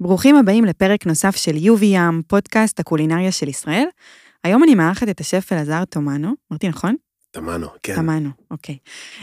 [0.00, 3.84] ברוכים הבאים לפרק נוסף של יובי ים, פודקאסט הקולינריה של ישראל.
[4.44, 6.94] היום אני מארחת את השף אלעזר תומנו, אמרתי נכון?
[7.30, 7.94] תמנו, כן.
[7.94, 8.76] תמנו, אוקיי.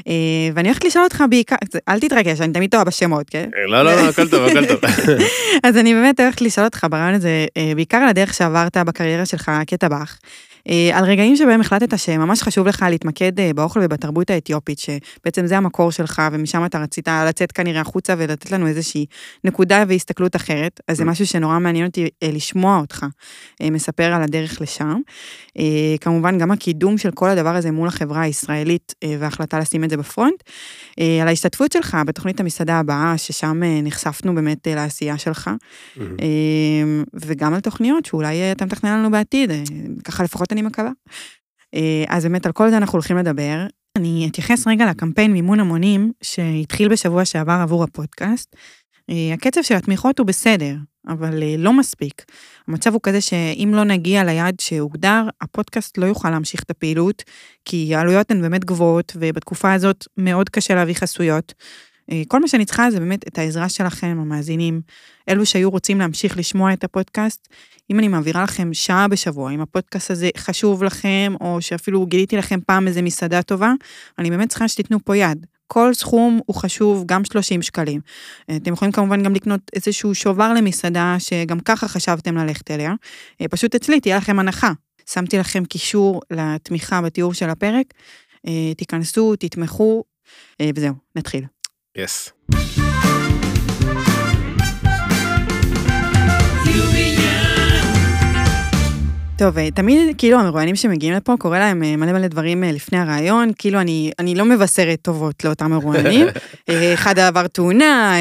[0.07, 0.13] אה,
[0.53, 1.55] ואני הולכת לשאול אותך בעיקר,
[1.89, 3.49] אל תתרגש, אני תמיד טועה בשמות, כן?
[3.67, 4.79] לא, לא, לא, הכל טוב, הכל טוב.
[5.63, 9.51] אז אני באמת הולכת לשאול אותך ברעיון הזה, אה, בעיקר על הדרך שעברת בקריירה שלך
[9.67, 10.17] כטבח.
[10.69, 15.57] אה, על רגעים שבהם החלטת שממש חשוב לך להתמקד אה, באוכל ובתרבות האתיופית, שבעצם זה
[15.57, 19.05] המקור שלך, ומשם אתה רצית לצאת כנראה החוצה ולתת לנו איזושהי
[19.43, 21.07] נקודה והסתכלות אחרת, אז זה mm.
[21.07, 23.05] משהו שנורא מעניין אותי אה, לשמוע אותך
[23.63, 24.99] מספר על הדרך לשם.
[26.01, 30.43] כמובן, גם הקידום של כל הדבר הזה מול החברה הישראלית, וההחלטה לשים את זה בפרונט.
[31.21, 36.01] על ההשתתפות שלך בתוכנית המסעדה הבאה, ששם נחשפנו באמת לעשייה שלך, mm-hmm.
[37.13, 39.51] וגם על תוכניות שאולי אתה מתכנן לנו בעתיד,
[40.03, 40.91] ככה לפחות אני מקווה.
[41.75, 43.65] אה, אז באמת על כל זה אנחנו הולכים לדבר.
[43.97, 48.55] אני אתייחס רגע לקמפיין מימון המונים שהתחיל בשבוע שעבר עבור הפודקאסט.
[49.09, 50.75] אה, הקצב של התמיכות הוא בסדר,
[51.07, 52.25] אבל אה, לא מספיק.
[52.67, 57.23] המצב הוא כזה שאם לא נגיע ליעד שהוגדר, הפודקאסט לא יוכל להמשיך את הפעילות,
[57.65, 61.53] כי העלויות הן באמת גבוהות, ובתקופה הזאת מאוד קשה להביא חסויות.
[62.27, 64.81] כל מה שאני צריכה זה באמת את העזרה שלכם, המאזינים,
[65.29, 67.47] אלו שהיו רוצים להמשיך לשמוע את הפודקאסט.
[67.91, 72.59] אם אני מעבירה לכם שעה בשבוע, אם הפודקאסט הזה חשוב לכם, או שאפילו גיליתי לכם
[72.67, 73.73] פעם איזה מסעדה טובה,
[74.19, 75.45] אני באמת צריכה שתיתנו פה יד.
[75.67, 78.01] כל סכום הוא חשוב, גם 30 שקלים.
[78.49, 82.93] אה, אתם יכולים כמובן גם לקנות איזשהו שובר למסעדה שגם ככה חשבתם ללכת אליה.
[83.41, 84.71] אה, פשוט אצלי תהיה לכם הנחה.
[85.09, 87.93] שמתי לכם קישור לתמיכה בתיאור של הפרק.
[88.77, 90.03] תיכנסו, תתמכו,
[90.75, 91.45] וזהו, נתחיל.
[91.97, 92.31] Yes.
[99.37, 102.97] טוב, אה, תמיד כאילו המרואיינים שמגיעים לפה, קורה להם אה, מלא מלא דברים אה, לפני
[102.99, 106.27] הרעיון, כאילו אני, אני לא מבשרת טובות לאותם מרואיינים.
[106.93, 108.15] אחד עבר תאונה,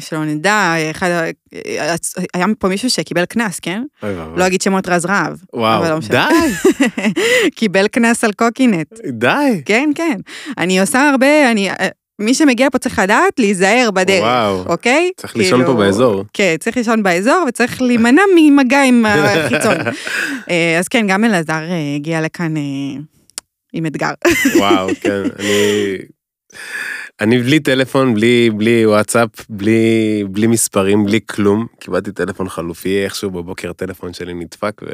[0.00, 1.30] שלא נדע, אחד,
[2.34, 3.82] היה פה מישהו שקיבל קנס, כן?
[4.36, 5.36] לא אגיד שמות רז רהב.
[5.52, 6.18] וואו, לא די.
[7.56, 8.92] קיבל קנס על קוקינט.
[9.08, 9.62] די.
[9.64, 10.20] כן, כן.
[10.58, 11.70] אני עושה הרבה, אני,
[12.18, 15.10] מי שמגיע פה צריך לדעת להיזהר בדרך, וואו, אוקיי?
[15.16, 16.24] צריך לישון פה כאילו, באזור.
[16.32, 19.76] כן, צריך לישון באזור וצריך להימנע ממגע עם החיצון.
[20.50, 22.62] אה, אז כן, גם אלעזר אה, הגיע לכאן אה,
[23.72, 24.10] עם אתגר.
[24.56, 25.96] וואו, כן, אני...
[27.22, 31.66] אני בלי טלפון, בלי, בלי וואטסאפ, בלי, בלי מספרים, בלי כלום.
[31.80, 34.90] קיבלתי טלפון חלופי, איכשהו בבוקר הטלפון שלי נדפק ו...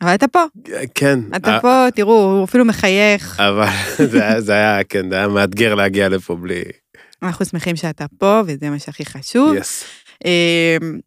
[0.00, 0.44] אבל אתה פה.
[0.94, 1.18] כן.
[1.36, 3.40] אתה פה, תראו, הוא אפילו מחייך.
[3.40, 3.66] אבל
[4.10, 6.62] זה, היה, זה היה, כן, זה היה מאתגר להגיע לפה בלי...
[7.22, 9.56] אנחנו שמחים שאתה פה, וזה מה שהכי חשוב.
[9.56, 9.84] Yes.
[10.24, 10.98] אמ,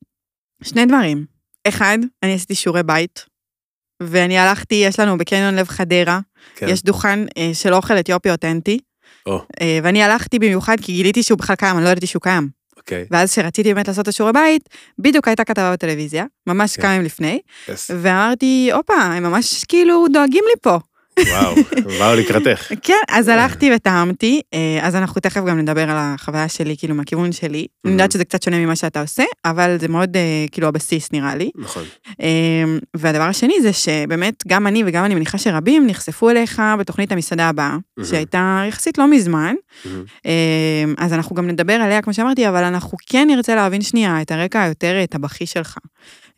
[0.63, 1.25] שני דברים.
[1.67, 3.25] אחד, אני עשיתי שיעורי בית,
[4.03, 6.19] ואני הלכתי, יש לנו בקניון לב חדרה,
[6.55, 6.67] כן.
[6.69, 8.79] יש דוכן אה, של אוכל אתיופי אותנטי.
[9.29, 9.31] Oh.
[9.83, 12.49] ואני הלכתי במיוחד כי גיליתי שהוא בכלל קיים, אני לא ידעתי שהוא קיים.
[12.79, 13.07] Okay.
[13.11, 14.69] ואז כשרציתי באמת לעשות את השיעורי בית,
[14.99, 16.75] בדיוק הייתה כתבה בטלוויזיה, ממש okay.
[16.75, 16.81] כן.
[16.81, 17.71] כמה ימים לפני, yes.
[17.89, 20.79] ואמרתי, הופה, הם ממש כאילו דואגים לי פה.
[21.19, 21.55] וואו,
[21.99, 22.71] באו לקראתך.
[22.81, 27.31] כן, אז הלכתי וטעמתי, אה, אז אנחנו תכף גם נדבר על החוויה שלי, כאילו, מהכיוון
[27.31, 27.67] שלי.
[27.85, 31.35] אני יודעת שזה קצת שונה ממה שאתה עושה, אבל זה מאוד, אה, כאילו, הבסיס נראה
[31.35, 31.51] לי.
[31.55, 31.83] נכון.
[32.21, 32.63] אה,
[32.97, 37.77] והדבר השני זה שבאמת, גם אני וגם אני מניחה שרבים נחשפו אליך בתוכנית המסעדה הבאה,
[38.03, 39.55] שהייתה יחסית לא מזמן.
[40.97, 44.61] אז אנחנו גם נדבר עליה, כמו שאמרתי, אבל אנחנו כן נרצה להבין שנייה את הרקע
[44.61, 45.77] היותר טבחי שלך.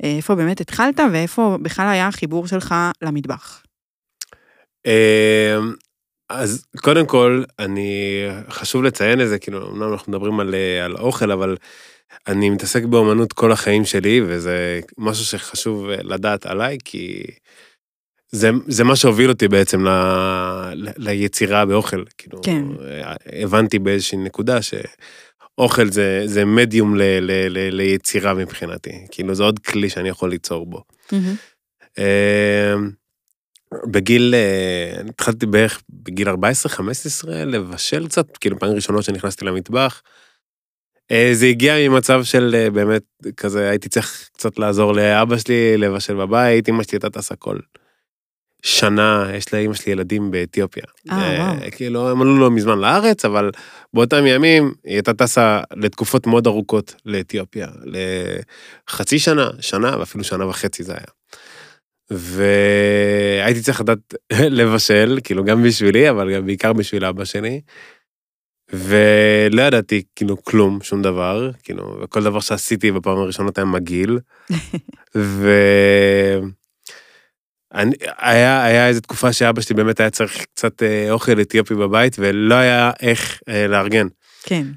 [0.04, 3.67] איפה באמת התחלת ואיפה בכלל היה החיבור שלך למטבח.
[4.88, 5.74] אמ,
[6.30, 10.56] אז קודם כל, אני, חשוב לציין את זה, כאילו, אמנם אנחנו מדברים על,
[10.86, 11.58] על אוכל, אבל
[12.28, 17.24] אני מתעסק באומנות כל החיים שלי, וזה משהו שחשוב לדעת עליי, כי
[18.32, 19.90] זה, זה מה שהוביל אותי בעצם ל,
[20.74, 22.04] ל, ליצירה באוכל.
[22.18, 22.64] כאילו, כן.
[23.26, 29.06] הבנתי באיזושהי נקודה שאוכל זה, זה מדיום ל, ל, ל, ליצירה מבחינתי.
[29.12, 30.84] כאילו, זה עוד כלי שאני יכול ליצור בו.
[31.10, 32.02] Mm-hmm.
[33.92, 36.34] בגיל, אה, התחלתי בערך בגיל 14-15
[37.28, 40.02] לבשל קצת, כאילו פעמים ראשונות שנכנסתי למטבח.
[41.12, 43.04] אה, זה הגיע ממצב של אה, באמת
[43.38, 47.58] כזה, הייתי צריך קצת לעזור לאבא שלי לבשל בבית, אמא שלי הייתה טסה כל
[48.62, 50.84] שנה, יש לאמא שלי ילדים באתיופיה.
[51.12, 51.72] אה, וואו.
[51.72, 53.52] כאילו, הם עלו לא מזמן לארץ, אבל
[53.94, 57.68] באותם ימים היא הייתה טסה לתקופות מאוד ארוכות לאתיופיה,
[58.90, 61.08] לחצי שנה, שנה ואפילו שנה וחצי זה היה.
[62.10, 64.14] והייתי צריך לדעת
[64.58, 67.62] לבשל, כאילו גם בשבילי, אבל גם בעיקר בשביל אבא שלי.
[68.74, 74.20] ולא ידעתי כאילו כלום, שום דבר, כאילו, וכל דבר שעשיתי בפעם הראשונה היה מגעיל.
[75.16, 75.52] ו...
[77.74, 82.16] אני, היה, היה איזו תקופה שאבא שלי באמת היה צריך קצת אה, אוכל אתיופי בבית,
[82.20, 84.08] ולא היה איך אה, לארגן.
[84.44, 84.68] כן.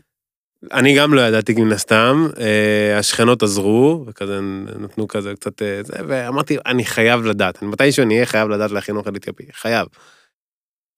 [0.72, 4.40] אני גם לא ידעתי מן הסתם, אה, השכנות עזרו, וכזה
[4.78, 8.96] נתנו כזה קצת אה, זה, ואמרתי, אני חייב לדעת, מתישהו אני אהיה חייב לדעת להכין
[8.96, 9.88] אוכל אתיופי, חייב.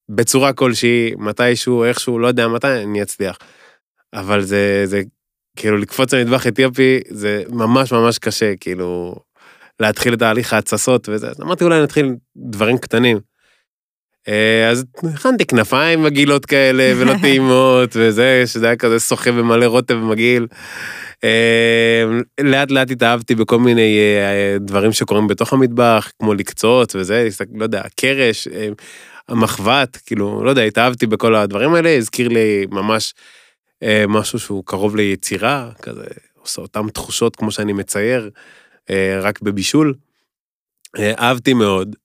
[0.09, 3.39] בצורה כלשהי, מתישהו, איכשהו, לא יודע מתי, אני אצליח.
[4.15, 5.03] אבל זה, זה,
[5.57, 9.15] כאילו, לקפוץ למטבח אתיופי, זה ממש ממש קשה, כאילו,
[9.81, 13.32] להתחיל את תהליך ההתססות וזה, אז אמרתי, אולי נתחיל דברים קטנים.
[14.29, 14.85] אה, אז
[15.15, 20.47] הכנתי כנפיים מגעילות כאלה ולא טעימות וזה, שזה היה כזה שוחה ומלא רוטב ומגעיל.
[21.25, 22.05] אה,
[22.41, 27.83] לאט לאט התאהבתי בכל מיני אה, דברים שקורים בתוך המטבח, כמו לקצות וזה, לא יודע,
[27.97, 28.49] קרש,
[29.29, 33.15] המחבת, כאילו, לא יודע, התאהבתי בכל הדברים האלה, הזכיר לי ממש
[34.09, 36.05] משהו שהוא קרוב ליצירה, כזה,
[36.39, 38.31] עושה אותן תחושות כמו שאני מצייר,
[39.21, 39.95] רק בבישול.
[41.19, 41.97] אהבתי מאוד.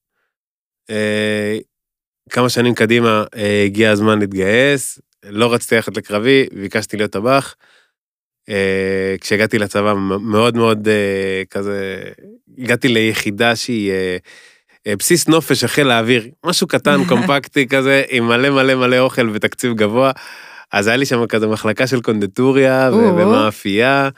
[2.30, 7.56] כמה שנים קדימה אה, הגיע הזמן להתגייס, לא רציתי ללכת לקרבי, ביקשתי להיות טבח.
[8.50, 12.04] אה, כשהגעתי לצבא מאוד מאוד אה, כזה,
[12.58, 13.92] הגעתי ליחידה שהיא
[14.88, 20.12] בסיס נופש החל האוויר, משהו קטן, קומפקטי כזה, עם מלא מלא מלא אוכל ותקציב גבוה.
[20.72, 24.10] אז היה לי שם כזה מחלקה של קונדטוריה ומאפייה,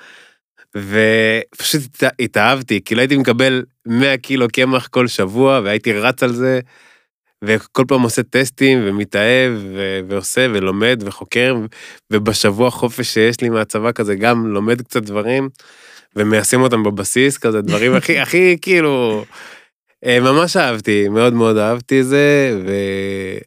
[0.76, 6.60] ופשוט התאהבתי, כאילו הייתי מקבל 100 קילו קמח כל שבוע והייתי רץ על זה.
[7.44, 11.56] וכל פעם עושה טסטים ומתאהב ו- ועושה ולומד וחוקר,
[12.12, 15.50] ובשבוע חופש שיש לי מהצבא כזה גם לומד קצת דברים,
[16.16, 19.26] ומיישם אותם בבסיס, כזה דברים הכי, הכי כאילו,
[20.06, 22.72] אה, ממש אהבתי, מאוד מאוד אהבתי את זה, ו...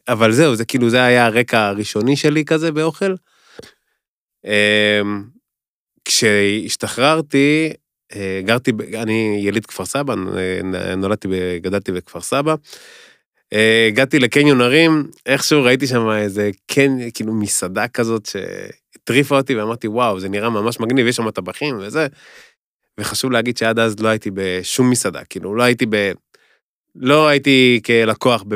[0.07, 3.15] אבל זהו, זה כאילו, זה היה הרקע הראשוני שלי כזה באוכל.
[4.45, 5.23] אמ,
[6.05, 7.73] כשהשתחררתי,
[8.15, 10.15] אה, גרתי, אני יליד כפר סבא,
[10.97, 11.27] נולדתי,
[11.61, 12.55] גדלתי בכפר סבא.
[13.53, 19.87] אה, הגעתי לקניון הרים, איכשהו ראיתי שם איזה כן, כאילו מסעדה כזאת שהטריפה אותי ואמרתי,
[19.87, 22.07] וואו, זה נראה ממש מגניב, יש שם טבחים וזה.
[22.99, 26.11] וחשוב להגיד שעד אז לא הייתי בשום מסעדה, כאילו, לא הייתי ב...
[26.95, 28.55] לא הייתי כלקוח ב...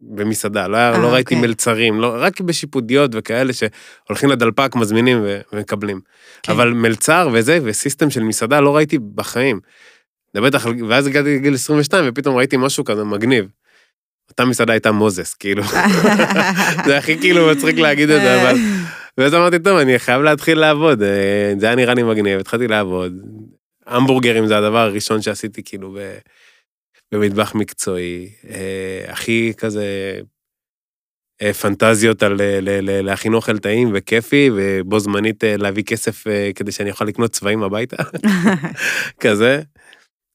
[0.00, 1.48] במסעדה, לא, 아, לא ראיתי אוקיי.
[1.48, 6.00] מלצרים, לא, רק בשיפודיות וכאלה שהולכים לדלפק, מזמינים ומקבלים.
[6.42, 6.52] כן.
[6.52, 9.60] אבל מלצר וזה, וסיסטם של מסעדה לא ראיתי בחיים.
[10.34, 13.48] זה בטח, ואז הגעתי לגיל 22 ופתאום ראיתי משהו כזה מגניב.
[14.34, 15.62] אותה מסעדה הייתה מוזס, כאילו.
[16.86, 18.58] זה הכי כאילו מצחיק להגיד את זה, אבל...
[19.18, 23.12] ואז אמרתי, טוב, אני חייב להתחיל לעבוד, אה, זה היה נראה לי מגניב, התחלתי לעבוד.
[23.86, 25.98] המבורגרים זה הדבר הראשון שעשיתי, כאילו,
[27.12, 28.28] במטבח מקצועי.
[28.50, 29.84] אה, הכי כזה
[31.42, 32.40] אה, פנטזיות על
[32.80, 37.96] להכין אוכל טעים וכיפי, ובו זמנית להביא כסף כדי שאני אוכל לקנות צבעים הביתה.
[39.20, 39.60] כזה.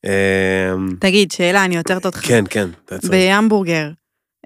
[0.05, 2.17] אמ, תגיד, שאלה, אני עוצרת אותך.
[2.17, 3.11] כן, כן, תעצור.
[3.11, 3.89] בהמבורגר,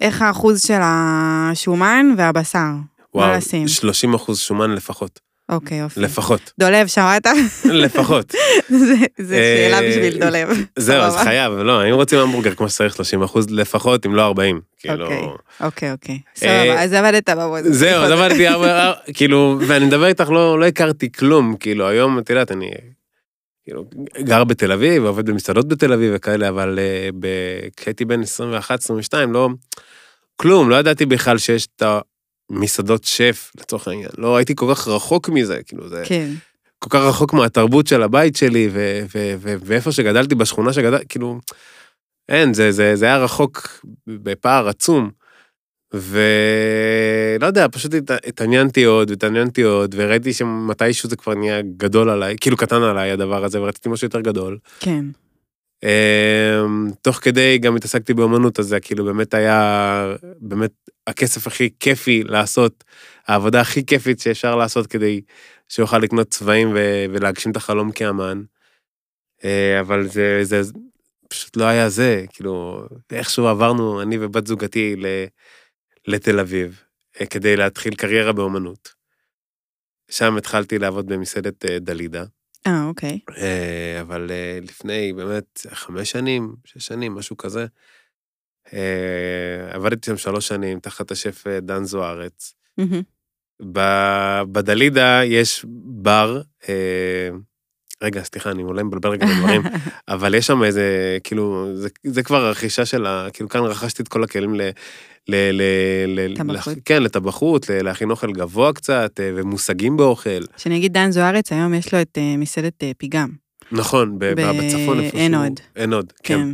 [0.02, 2.72] איך האחוז של השומן והבשר?
[3.16, 5.20] וואו, 30 אחוז שומן לפחות.
[5.50, 6.00] אוקיי, יופי.
[6.00, 6.52] לפחות.
[6.60, 7.28] דולב, שמעת?
[7.66, 8.36] לפחות.
[9.18, 10.50] זה שאלה אה, בשביל דולב.
[10.80, 14.62] זהו, אז חייב, לא, אם רוצים המבורגר כמו שצריך 30 אחוז לפחות, אם לא 40.
[14.78, 15.06] כאילו...
[15.06, 15.18] אוקיי,
[15.62, 16.20] אוקיי, אוקיי.
[16.36, 17.64] סבבה, אז עבדת בעבוד.
[17.64, 18.46] זהו, אז עבדתי,
[19.14, 22.72] כאילו, ואני מדבר איתך, לא, לא הכרתי כלום, כאילו, היום, את יודעת, אני
[23.64, 23.86] כאילו,
[24.20, 27.16] גר בתל אביב, עובד במסעדות בתל אביב וכאלה, אבל uh,
[27.78, 28.22] כשהייתי בן
[29.12, 29.50] 21-22, לא,
[30.36, 31.84] כלום, לא ידעתי בכלל שיש את
[32.50, 34.10] המסעדות שף, לצורך העניין.
[34.18, 36.04] לא הייתי כל כך רחוק מזה, כאילו, זה...
[36.06, 36.30] כן.
[36.80, 41.40] כל כך רחוק מהתרבות של הבית שלי, ו- ו- ו- ואיפה שגדלתי, בשכונה שגדלתי, כאילו,
[42.30, 45.12] אין, זה, זה, זה היה רחוק בפער עצום.
[45.94, 48.12] ולא יודע, פשוט הת...
[48.28, 53.44] התעניינתי עוד, התעניינתי עוד, וראיתי שמתישהו זה כבר נהיה גדול עליי, כאילו קטן עליי הדבר
[53.44, 54.58] הזה, ורציתי משהו יותר גדול.
[54.80, 55.06] כן.
[55.84, 60.72] אמ, תוך כדי גם התעסקתי באמנות, אז זה כאילו באמת היה, באמת
[61.08, 62.84] הכסף הכי כיפי לעשות,
[63.28, 65.22] העבודה הכי כיפית שאפשר לעשות כדי
[65.70, 67.06] שיוכל לקנות צבעים ו...
[67.10, 68.42] ולהגשים את החלום כאמן.
[69.44, 70.62] אה, אבל זה, זה
[71.30, 75.06] פשוט לא היה זה, כאילו, איכשהו עברנו, אני ובת זוגתי, ל...
[76.08, 76.84] לתל אביב
[77.22, 79.04] אה, כדי להתחיל קריירה באומנות.
[80.12, 82.24] שם התחלתי לעבוד במסעדת אה, דלידה.
[82.68, 83.20] אה, אוקיי.
[83.38, 84.32] אה, אבל
[84.62, 87.66] לפני באמת חמש שנים, שש שנים, משהו כזה,
[89.72, 92.54] עבדתי שם שלוש שנים תחת השף דן זוארץ.
[94.52, 96.42] בדלידה יש בר,
[98.02, 99.62] רגע, סליחה, אני אולי מבלבל רגע בדברים,
[100.14, 103.28] אבל יש שם איזה, כאילו, זה, זה כבר רכישה של ה...
[103.34, 104.54] כאילו, כאן רכשתי את כל הכלים
[105.28, 105.36] ל...
[105.36, 105.62] ל...
[106.08, 106.36] ל...
[106.36, 106.78] טבחות.
[106.86, 110.40] כן, לטבחות, להכין אוכל גבוה קצת, אה, ומושגים באוכל.
[110.58, 113.30] שאני אגיד דן זוארץ, היום יש לו את uh, מסעדת uh, פיגם.
[113.72, 114.26] נכון, ב...
[114.26, 114.42] ב...
[114.42, 115.20] בצפון איפשהו.
[115.20, 115.60] אין עוד.
[115.76, 116.40] אין עוד, כן.
[116.40, 116.50] כן.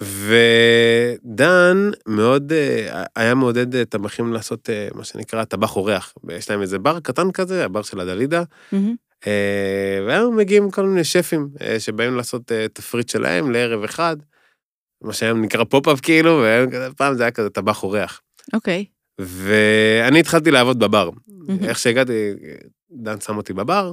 [0.00, 6.14] ודן מאוד, אה, היה מעודד אה, טבחים לעשות אה, מה שנקרא טבח אורח.
[6.30, 8.42] יש להם איזה בר קטן כזה, הבר של הדלידה.
[9.26, 14.16] אה, והיום מגיעים כל מיני שפים אה, שבאים לעשות אה, תפריט שלהם לערב אחד,
[15.02, 18.20] מה שהיום נקרא pop-up כאילו, ופעם זה היה כזה טבח אורח.
[18.52, 18.84] אוקיי.
[19.20, 21.10] ואני התחלתי לעבוד בבר.
[21.28, 21.64] מהמם.
[21.64, 22.32] איך שהגעתי,
[22.92, 23.92] דן שם אותי בבר.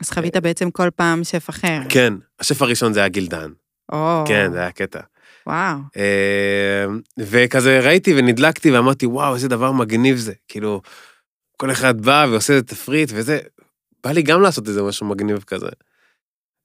[0.00, 1.78] אז חווית בעצם כל פעם שף אחר.
[1.88, 3.50] כן, השף הראשון זה היה גיל דן.
[3.92, 5.00] או, כן, זה היה קטע.
[5.46, 5.78] וואו.
[5.96, 6.84] אה,
[7.18, 10.32] וכזה ראיתי ונדלקתי ואמרתי, וואו, איזה דבר מגניב זה.
[10.48, 10.82] כאילו,
[11.56, 13.38] כל אחד בא ועושה איזה תפריט וזה,
[14.04, 15.68] בא לי גם לעשות איזה משהו מגניב כזה.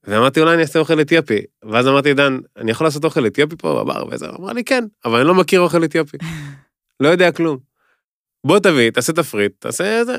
[0.03, 1.41] ואמרתי, אולי אני אעשה אוכל אתיופי.
[1.71, 4.03] ואז אמרתי, דן, אני יכול לעשות אוכל אתיופי פה בבר?
[4.11, 6.17] וזה, אמר לי, כן, אבל אני לא מכיר אוכל אתיופי.
[7.03, 7.57] לא יודע כלום.
[8.47, 10.17] בוא תביא, תעשה תפריט, תעשה זה.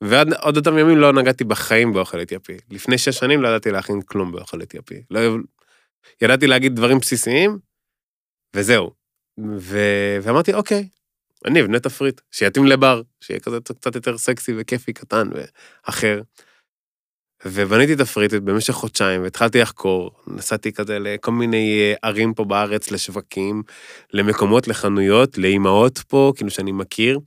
[0.00, 2.56] ועד עוד אותם ימים לא נגעתי בחיים באוכל אתיופי.
[2.70, 5.02] לפני שש שנים לא ידעתי להכין כלום באוכל אתיופי.
[5.10, 5.20] לא,
[6.22, 7.58] ידעתי להגיד דברים בסיסיים,
[8.56, 8.90] וזהו.
[9.58, 9.78] ו...
[10.22, 10.88] ואמרתי, אוקיי,
[11.46, 16.20] אני אבנה תפריט, שיתאים לבר, שיהיה כזה קצת יותר סקסי וכיפי, קטן ואחר.
[17.44, 23.62] ובניתי תפריט במשך חודשיים, והתחלתי לחקור, נסעתי כזה לכל מיני אה, ערים פה בארץ, לשווקים,
[24.12, 27.18] למקומות, לחנויות, לאימהות פה, כאילו שאני מכיר.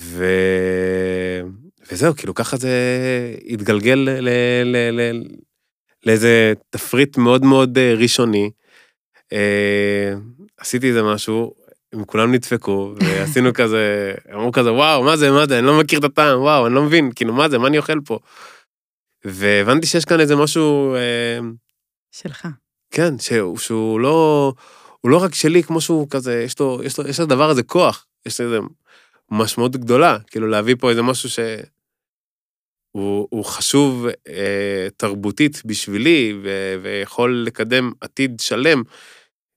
[0.00, 0.24] ו...
[1.92, 2.70] וזהו, כאילו ככה זה
[3.48, 4.28] התגלגל ל...
[4.64, 5.00] ל...
[5.00, 5.22] ל...
[6.06, 8.50] לאיזה תפריט מאוד מאוד אה, ראשוני.
[9.32, 10.14] אה,
[10.60, 11.54] עשיתי איזה משהו,
[11.92, 15.98] הם כולם נדפקו, ועשינו כזה, אמרו כזה, וואו, מה זה, מה זה, אני לא מכיר
[15.98, 18.18] את הטעם, וואו, אני לא מבין, כאילו, מה זה, מה אני אוכל פה?
[19.24, 21.38] והבנתי שיש כאן איזה משהו, אה,
[22.12, 22.48] שלך.
[22.90, 24.52] כן, שהוא, שהוא לא,
[25.00, 28.06] הוא לא רק שלי, כמו שהוא כזה, יש לו, יש לו, יש לדבר הזה כוח,
[28.26, 28.58] יש לזה
[29.30, 31.38] משמעות גדולה, כאילו להביא פה איזה משהו ש...
[32.96, 38.82] הוא, הוא חשוב אה, תרבותית בשבילי, ו, ויכול לקדם עתיד שלם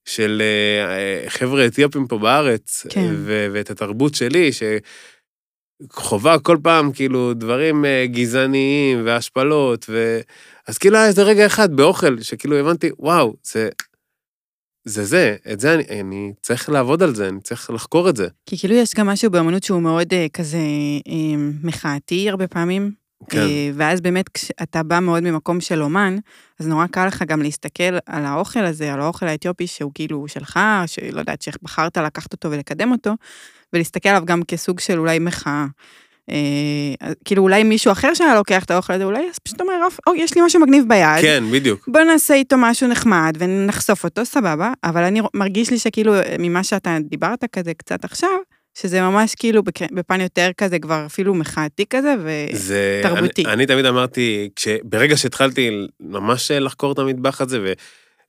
[0.05, 3.13] של אה, אה, חבר'ה אתיופים פה בארץ, כן.
[3.13, 4.49] ו, ואת התרבות שלי,
[5.83, 10.19] שחובה כל פעם כאילו דברים אה, גזעניים והשפלות, ו...
[10.67, 13.69] אז כאילו היה איזה רגע אחד באוכל, שכאילו הבנתי, וואו, זה
[14.85, 18.27] זה זה, את זה אני, אני צריך לעבוד על זה, אני צריך לחקור את זה.
[18.45, 20.57] כי כאילו יש גם משהו באמנות שהוא מאוד אה, כזה
[21.07, 23.06] אה, מחאתי הרבה פעמים.
[23.29, 23.39] כן.
[23.39, 26.17] אה, ואז באמת כשאתה בא מאוד ממקום של אומן,
[26.59, 30.59] אז נורא קל לך גם להסתכל על האוכל הזה, על האוכל האתיופי שהוא כאילו שלך,
[30.85, 33.13] שלא יודעת, שבחרת לקחת אותו ולקדם אותו,
[33.73, 35.65] ולהסתכל עליו גם כסוג של אולי מחאה.
[36.29, 39.73] אה, כאילו אולי מישהו אחר שהיה לוקח את האוכל הזה, אולי פשוט אומר,
[40.07, 41.21] או, יש לי משהו מגניב ביד.
[41.21, 41.87] כן, בדיוק.
[41.87, 46.97] בוא נעשה איתו משהו נחמד ונחשוף אותו, סבבה, אבל אני מרגיש לי שכאילו ממה שאתה
[47.09, 48.29] דיברת כזה קצת עכשיו,
[48.81, 52.15] שזה ממש כאילו בפן יותר כזה כבר אפילו מחאתי כזה,
[52.51, 53.45] זה, תרבותי.
[53.45, 54.49] אני, אני תמיד אמרתי,
[54.83, 55.69] ברגע שהתחלתי
[55.99, 57.73] ממש לחקור את המטבח הזה ו,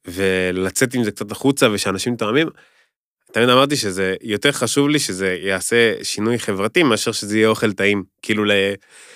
[0.07, 2.49] ולצאת עם זה קצת החוצה ושאנשים טועמים,
[3.33, 8.05] תמיד אמרתי שזה יותר חשוב לי שזה יעשה שינוי חברתי מאשר שזה יהיה אוכל טעים.
[8.23, 8.51] כאילו ל...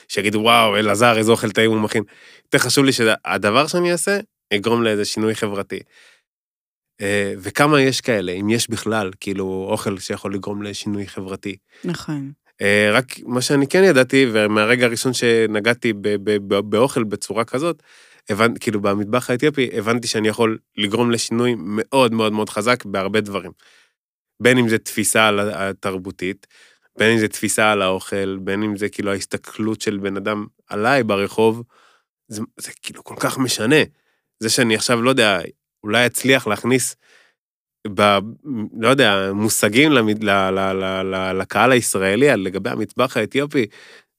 [0.08, 2.02] שיגידו, וואו, אלעזר, איזה אוכל טעים הוא מכין.
[2.44, 4.18] יותר חשוב לי שהדבר שאני אעשה
[4.52, 5.80] יגרום לאיזה שינוי חברתי.
[7.00, 11.56] אה, וכמה יש כאלה, אם יש בכלל, כאילו, אוכל שיכול לגרום לשינוי חברתי.
[11.84, 12.32] נכון.
[12.60, 15.92] אה, רק מה שאני כן ידעתי, ומהרגע הראשון שנגעתי
[16.64, 17.82] באוכל בצורה כזאת,
[18.28, 23.50] הבנתי, כאילו במטבח האתיופי, הבנתי שאני יכול לגרום לשינוי מאוד מאוד מאוד חזק בהרבה דברים.
[24.42, 26.46] בין אם זה תפיסה התרבותית,
[26.98, 31.02] בין אם זה תפיסה על האוכל, בין אם זה כאילו ההסתכלות של בן אדם עליי
[31.02, 31.62] ברחוב,
[32.28, 33.82] זה, זה כאילו כל כך משנה.
[34.40, 35.40] זה שאני עכשיו, לא יודע,
[35.84, 36.96] אולי אצליח להכניס,
[37.94, 38.18] ב,
[38.80, 40.84] לא יודע, מושגים למד, ל, ל, ל,
[41.14, 43.66] ל, לקהל הישראלי לגבי המטבח האתיופי,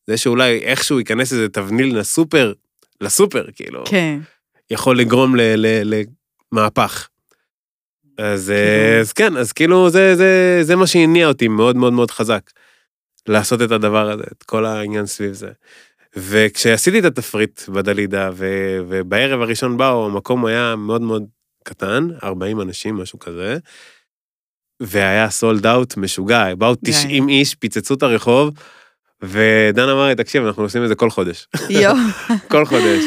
[0.07, 2.53] זה שאולי איכשהו ייכנס איזה תבניל לסופר,
[3.01, 4.19] לסופר, כאילו, כן.
[4.71, 6.01] יכול לגרום ל, ל,
[6.51, 7.07] למהפך.
[8.17, 12.11] אז, כאילו- אז כן, אז כאילו זה, זה, זה מה שהניע אותי מאוד מאוד מאוד
[12.11, 12.51] חזק,
[13.27, 15.51] לעשות את הדבר הזה, את כל העניין סביב זה.
[16.15, 18.45] וכשעשיתי את התפריט בדלידה, ו,
[18.87, 21.25] ובערב הראשון באו, המקום היה מאוד מאוד
[21.63, 23.57] קטן, 40 אנשים, משהו כזה,
[24.79, 26.91] והיה סולד אאוט משוגע, באו די.
[26.91, 28.49] 90 איש, פיצצו את הרחוב,
[29.23, 31.47] ודן אמר לי, תקשיב, אנחנו עושים את זה כל חודש.
[31.69, 31.95] יואו.
[32.51, 33.03] כל חודש.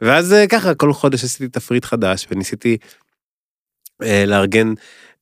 [0.00, 2.76] ואז אה, ככה, כל חודש עשיתי תפריט חדש, וניסיתי
[4.02, 4.72] אה, לארגן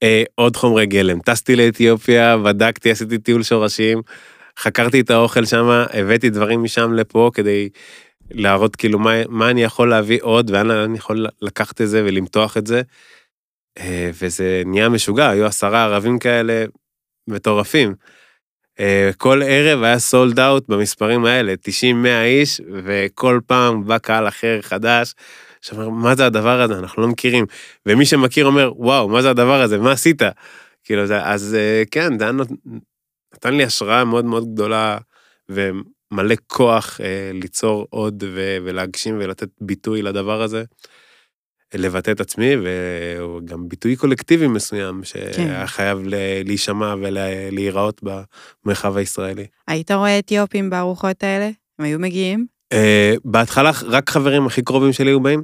[0.03, 1.21] אה, עוד חומרי גלם.
[1.21, 4.03] טסתי לאתיופיה, בדקתי, עשיתי טיול שורשים,
[4.59, 7.69] חקרתי את האוכל שם, הבאתי דברים משם לפה כדי
[8.31, 12.57] להראות כאילו מה, מה אני יכול להביא עוד, ואן אני יכול לקחת את זה ולמתוח
[12.57, 12.83] את זה.
[13.79, 16.65] אה, וזה נהיה משוגע, היו עשרה ערבים כאלה
[17.29, 17.95] מטורפים.
[18.81, 24.59] אה, כל ערב היה סולד אאוט במספרים האלה, 90-100 איש, וכל פעם בא קהל אחר
[24.63, 25.15] חדש,
[25.61, 26.79] שאומר, מה זה הדבר הזה?
[26.79, 27.47] אנחנו לא מכירים.
[27.87, 29.79] ומי שמכיר אומר, וואו, מה זה הדבר הזה?
[29.79, 30.23] מה עשית?
[30.85, 32.31] כאילו, אז אה, כן, זה
[33.35, 34.99] נתן לי השראה מאוד מאוד גדולה
[36.13, 40.65] ומלא כוח אה, ליצור עוד ו, ולהגשים ולתת ביטוי לדבר הזה.
[41.75, 49.47] לבטא את עצמי, וגם ביטוי קולקטיבי מסוים, שהיה חייב ל- להישמע ולהיראות במרחב הישראלי.
[49.69, 51.51] היית רואה אתיופים בארוחות האלה?
[51.79, 52.47] הם היו מגיעים?
[52.73, 55.43] אה, בהתחלה רק חברים הכי קרובים שלי היו באים.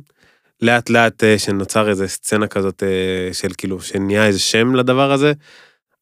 [0.63, 5.33] לאט לאט אה, שנוצר איזה סצנה כזאת אה, של כאילו, שנהיה איזה שם לדבר הזה,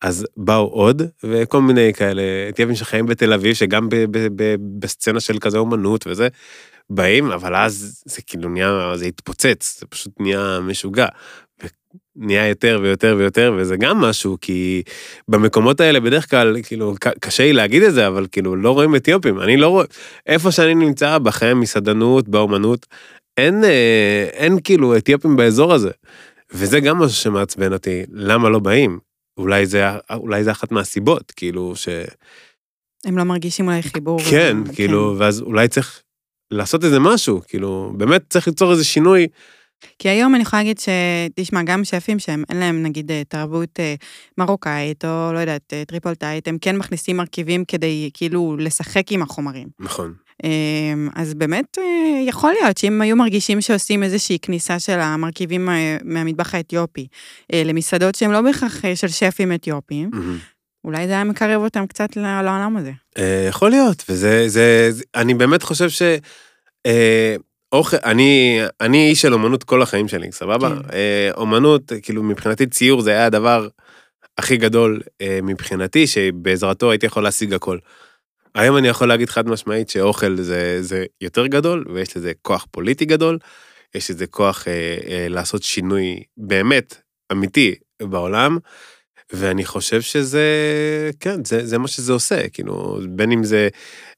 [0.03, 5.21] אז באו עוד, וכל מיני כאלה, אתיופים שחיים בתל אביב, שגם ב- ב- ב- בסצנה
[5.21, 6.29] של כזה אומנות וזה,
[6.91, 11.07] באים, אבל אז זה כאילו נהיה, זה התפוצץ, זה פשוט נהיה משוגע.
[12.17, 14.83] נהיה יותר ויותר ויותר, וזה גם משהו, כי
[15.29, 19.41] במקומות האלה בדרך כלל, כאילו, קשה לי להגיד את זה, אבל כאילו, לא רואים אתיופים.
[19.41, 19.85] אני לא רואה,
[20.27, 22.87] איפה שאני נמצא, בחיי המסעדנות, באומנות,
[23.37, 25.91] אין, אה, אין כאילו אתיופים באזור הזה.
[26.53, 28.99] וזה גם משהו שמעצבן אותי, למה לא באים?
[29.39, 31.89] אולי זה, אולי זה אחת מהסיבות, כאילו, ש...
[33.05, 34.21] הם לא מרגישים אולי חיבור.
[34.31, 36.03] כן, אה, כאילו, ואז אולי צריך
[36.51, 39.27] לעשות איזה משהו, כאילו, באמת צריך ליצור איזה שינוי.
[39.99, 43.95] כי היום אני יכולה להגיד שתשמע, גם שפים שהם, אין להם נגיד אה, תרבות אה,
[44.39, 49.69] מרוקאית, או לא יודעת, אה, טריפולטאית, הם כן מכניסים מרכיבים כדי כאילו לשחק עם החומרים.
[49.81, 50.15] נכון.
[50.45, 55.97] אמ, אז באמת אה, יכול להיות שאם היו מרגישים שעושים איזושהי כניסה של המרכיבים אה,
[56.05, 57.07] מהמטבח האתיופי
[57.53, 60.39] אה, למסעדות שהן לא בהכרח של שפים אתיופים, מהמם.
[60.85, 62.93] אולי זה היה מקרב אותם קצת לעולם הזה.
[63.49, 66.03] יכול להיות, וזה, זה, אני באמת חושב ש...
[67.75, 70.69] אוכל, אני, אני איש של אומנות כל החיים שלי, סבבה?
[70.69, 70.91] כן.
[70.93, 73.69] אה, אומנות, כאילו מבחינתי ציור זה היה הדבר
[74.39, 77.79] הכי גדול אה, מבחינתי, שבעזרתו הייתי יכול להשיג הכל.
[78.55, 83.05] היום אני יכול להגיד חד משמעית שאוכל זה, זה יותר גדול, ויש לזה כוח פוליטי
[83.05, 83.39] גדול,
[83.95, 86.95] יש לזה כוח אה, אה, לעשות שינוי באמת
[87.33, 88.59] אמיתי בעולם,
[89.33, 90.47] ואני חושב שזה,
[91.21, 93.69] כן, זה, זה מה שזה עושה, כאילו, בין אם זה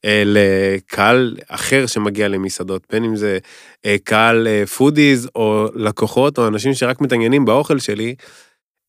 [0.04, 3.38] אה, לקהל אחר שמגיע למסעדות, בין אם זה
[3.86, 8.14] אה, קהל אה, foodies, או לקוחות, או אנשים שרק מתעניינים באוכל שלי,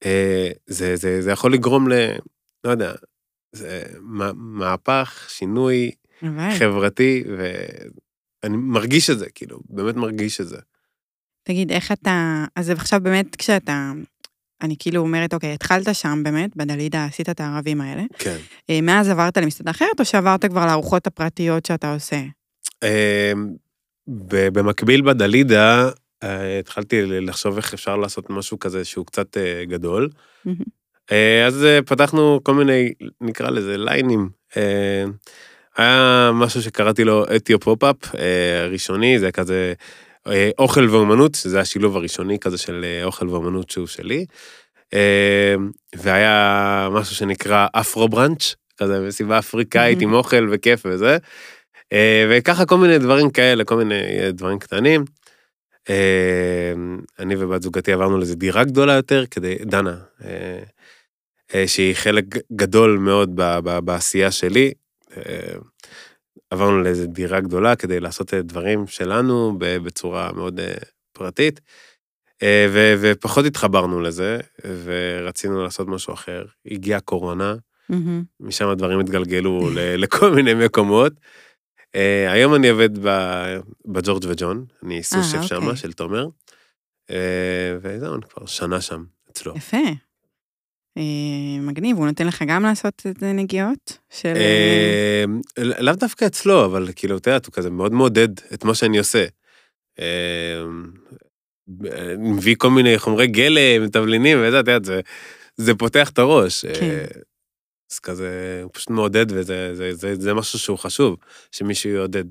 [0.06, 1.94] אה, זה, זה, זה יכול לגרום ל...
[2.64, 2.94] לא יודע,
[3.52, 6.60] זה מה- מהפך, שינוי הלוואי.
[6.60, 10.58] חברתי, ואני מרגיש את זה, כאילו, באמת מרגיש את זה.
[11.44, 12.46] תגיד, איך אתה...
[12.56, 13.92] אז עכשיו באמת כשאתה...
[14.62, 18.04] אני כאילו אומרת, אוקיי, התחלת שם באמת, בדלידה עשית את הערבים האלה.
[18.18, 18.38] כן.
[18.70, 22.22] אה, מאז עברת למסעדה אחרת, או שעברת כבר לארוחות הפרטיות שאתה עושה?
[24.08, 25.90] ב- במקביל בדלידה,
[26.24, 30.10] אה, התחלתי לחשוב איך אפשר לעשות משהו כזה שהוא קצת אה, גדול.
[31.12, 32.92] אה, אז אה, פתחנו כל מיני,
[33.22, 34.30] נקרא לזה ליינים.
[34.58, 35.04] אה,
[35.78, 39.74] היה משהו שקראתי לו Ethio pop-up, אה, ראשוני, זה כזה
[40.60, 44.26] אוכל ואומנות, שזה השילוב הראשוני כזה של אוכל ואומנות שהוא שלי.
[45.96, 51.18] והיה משהו שנקרא Afro brunch, כזה מסיבה אפריקאית עם אוכל וכיף וזה.
[52.30, 55.06] וככה כל מיני דברים כאלה, כל מיני דברים קטנים.
[57.20, 59.96] אני ובת זוגתי עברנו לאיזו דירה גדולה יותר, כדי, דנה,
[61.68, 64.74] שהיא חלק גדול מאוד ב- ב- בעשייה שלי.
[65.18, 65.56] אה,
[66.50, 70.74] עברנו לאיזו דירה גדולה כדי לעשות אה, דברים שלנו בצורה מאוד אה,
[71.14, 71.62] פרטית.
[72.44, 74.40] אה, ו- ופחות התחברנו לזה,
[74.84, 76.46] ורצינו לעשות משהו אחר.
[76.72, 77.56] הגיעה קורונה,
[77.90, 78.24] מהמם.
[78.40, 79.70] משם הדברים התגלגלו
[80.04, 81.14] לכל מיני מקומות.
[81.88, 82.90] Uh, היום אני עובד
[83.86, 85.76] בג'ורג' וג'ון, אני סוס אה, שף שמה אוקיי.
[85.76, 86.28] של תומר,
[87.12, 87.14] uh,
[87.82, 89.54] וזהו, אני כבר שנה שם, אצלו.
[89.58, 89.78] יפה.
[90.98, 93.98] אה, מגניב, הוא נותן לך גם לעשות את זה נגיעות?
[94.10, 94.34] של...
[94.34, 98.98] Uh, לאו דווקא אצלו, אבל כאילו, את יודעת, הוא כזה מאוד מעודד את מה שאני
[98.98, 99.26] עושה.
[102.18, 105.02] מביא כל מיני חומרי גלם, תבלינים, וזה, את יודעת, זה,
[105.58, 106.66] זה פותח את הראש.
[106.66, 106.86] כן.
[106.86, 107.06] אה,
[107.92, 111.18] אז כזה, הוא פשוט מעודד, וזה זה, זה, זה משהו שהוא חשוב,
[111.52, 112.24] שמישהו יעודד.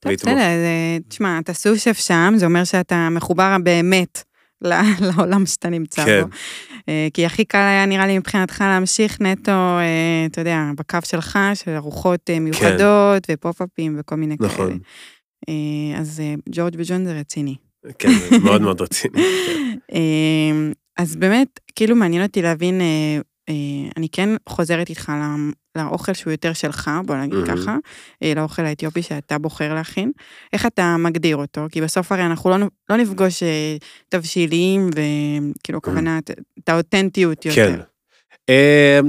[0.00, 0.12] טוב.
[0.12, 0.38] בסדר,
[1.08, 4.22] תשמע, אתה סושף שם, זה אומר שאתה מחובר באמת
[5.00, 6.22] לעולם שאתה נמצא כן.
[6.22, 6.28] בו.
[6.88, 11.38] אה, כי הכי קל היה נראה לי מבחינתך להמשיך נטו, אה, אתה יודע, בקו שלך,
[11.54, 14.48] של ארוחות אה, מיוחדות ופופ-אפים וכל מיני כאלה.
[14.48, 14.78] נכון,
[15.96, 17.54] אז ג'ורג' וג'ון זה רציני.
[17.98, 18.08] כן,
[18.42, 19.22] מאוד מאוד רציני.
[19.46, 19.92] כן.
[20.98, 22.80] אז באמת, כאילו מעניין אותי להבין,
[23.96, 25.50] אני כן חוזרת איתך ל-
[25.80, 27.56] לאוכל שהוא יותר שלך, בוא נגיד מהמם.
[27.62, 27.76] ככה,
[28.22, 30.12] אה, לאוכל האתיופי שאתה בוחר להכין.
[30.52, 31.66] איך אתה מגדיר אותו?
[31.72, 32.56] כי בסוף הרי אנחנו לא,
[32.90, 33.76] לא נפגוש אה,
[34.08, 37.76] תבשילים וכאילו הכוונה, את- את האותנטיות יותר.
[37.76, 37.80] כן.
[38.48, 39.00] אה,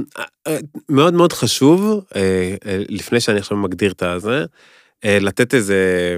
[0.46, 2.20] אה, מאוד מאוד חשוב, אה,
[2.66, 4.44] אה, לפני שאני עכשיו מגדיר את הזה,
[5.04, 6.16] אה, לתת איזה,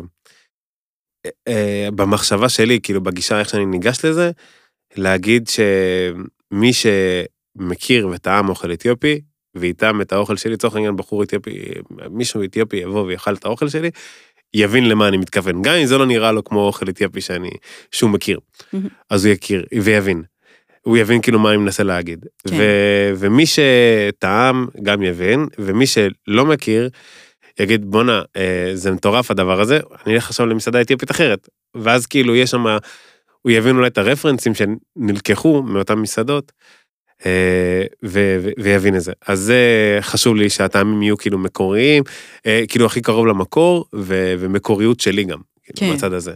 [1.48, 4.30] אה, במחשבה שלי, כאילו בגישה איך שאני ניגש לזה,
[4.96, 6.70] להגיד שמי
[7.58, 9.20] שמכיר וטעם אוכל אתיופי,
[9.54, 11.50] ויטעם את האוכל שלי, לצורך העניין בחור אתיופי,
[12.10, 13.90] מישהו אתיופי יבוא ויאכל את האוכל שלי,
[14.54, 17.50] יבין למה אני מתכוון, גם אם זה לא נראה לו כמו אוכל אתיופי שאני,
[17.90, 18.40] שהוא מכיר.
[19.10, 20.22] אז הוא יכיר ויבין.
[20.82, 22.26] הוא יבין כאילו מה אני מנסה להגיד.
[22.48, 22.56] כן.
[22.56, 26.88] ו- ומי שטעם גם יבין, ומי שלא מכיר,
[27.60, 31.48] יגיד בואנה, אה, זה מטורף הדבר הזה, אני אלך עכשיו למסעדה אתיופית אחרת.
[31.74, 32.66] ואז כאילו יש שם,
[33.42, 36.52] הוא יבין אולי את הרפרנסים שנלקחו מאותן מסעדות,
[37.24, 39.12] ו- ו- ויבין את זה.
[39.26, 39.58] אז זה
[40.00, 42.02] חשוב לי שהטעמים יהיו כאילו מקוריים,
[42.46, 45.96] אה, כאילו הכי קרוב למקור, ו- ומקוריות שלי גם, כאילו, כן.
[45.96, 46.32] בצד הזה.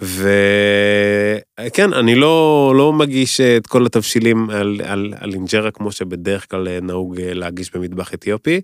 [0.00, 6.68] וכן, אני לא, לא מגיש את כל התבשילים על, על, על אינג'רה כמו שבדרך כלל
[6.68, 8.60] אה, נהוג אה, להגיש במטבח אתיופי.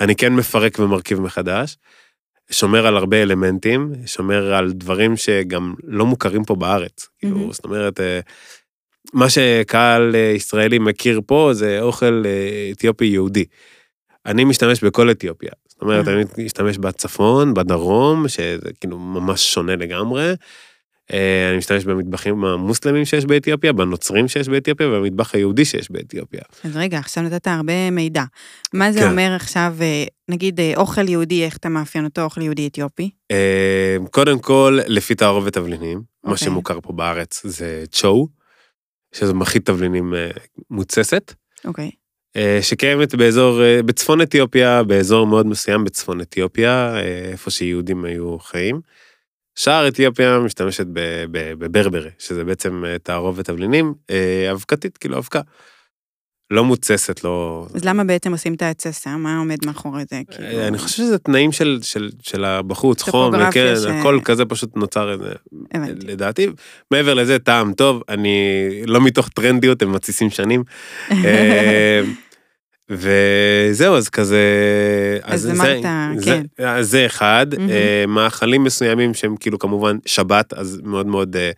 [0.00, 1.76] אני כן מפרק ומרכיב מחדש,
[2.50, 7.08] שומר על הרבה אלמנטים, שומר על דברים שגם לא מוכרים פה בארץ.
[7.18, 7.52] כאילו, מהמם.
[7.52, 8.20] זאת אומרת, אה,
[9.12, 13.44] מה שקהל אה, ישראלי מכיר פה זה אוכל אה, אתיופי יהודי.
[14.26, 15.50] אני משתמש בכל אתיופיה.
[15.68, 16.12] זאת אומרת, אה.
[16.12, 20.32] אני משתמש בצפון, בדרום, שזה כאילו ממש שונה לגמרי.
[21.50, 26.40] אני משתמש במטבחים המוסלמים שיש באתיופיה, בנוצרים שיש באתיופיה, ובמטבח היהודי שיש באתיופיה.
[26.64, 28.22] אז רגע, עכשיו נתת הרבה מידע.
[28.74, 29.10] מה זה כן.
[29.10, 29.74] אומר עכשיו,
[30.28, 33.10] נגיד אוכל יהודי, איך אתה מאפיין אותו, אוכל יהודי אתיופי?
[34.10, 36.46] קודם כל, לפי תערובת תבלינים, מה אוקיי.
[36.46, 38.28] שמוכר פה בארץ זה צ'ו,
[39.12, 40.30] שזה מחית תבלינים אה,
[40.70, 41.90] מוצסת, אוקיי.
[42.36, 47.00] אה, שקיימת באזור, אה, בצפון אתיופיה, באזור מאוד מסוים בצפון אתיופיה,
[47.32, 48.80] איפה שיהודים היו חיים.
[49.54, 50.86] שאר אתיופיה משתמשת
[51.30, 53.94] בברברה, שזה בעצם תערובת תבלינים,
[54.52, 55.40] אבקתית, כאילו אבקה.
[56.52, 57.66] לא מוצסת, לא...
[57.74, 59.16] אז למה בעצם עושים את ההתססה?
[59.16, 60.20] מה עומד מאחורי זה?
[60.30, 60.48] כאילו...
[60.48, 64.44] אה, אני חושב שזה תנאים של, של, של הבחוץ, חום, טופוגרפיה כן, ש- הכל כזה
[64.44, 65.32] פשוט נוצר איזה,
[65.74, 66.06] הבנתי.
[66.06, 66.46] לדעתי.
[66.90, 68.36] מעבר לזה, טעם טוב, אני
[68.86, 70.62] לא מתוך טרנדיות, הם מתסיסים שנים.
[71.24, 72.00] אה,
[72.90, 74.42] וזהו, אז כזה...
[75.22, 75.82] אז אמרת,
[76.16, 76.64] זה, כן.
[76.64, 77.46] אז זה אחד.
[77.70, 81.50] אה, מאכלים מסוימים שהם כאילו כמובן שבת, אז מאוד מאוד אה,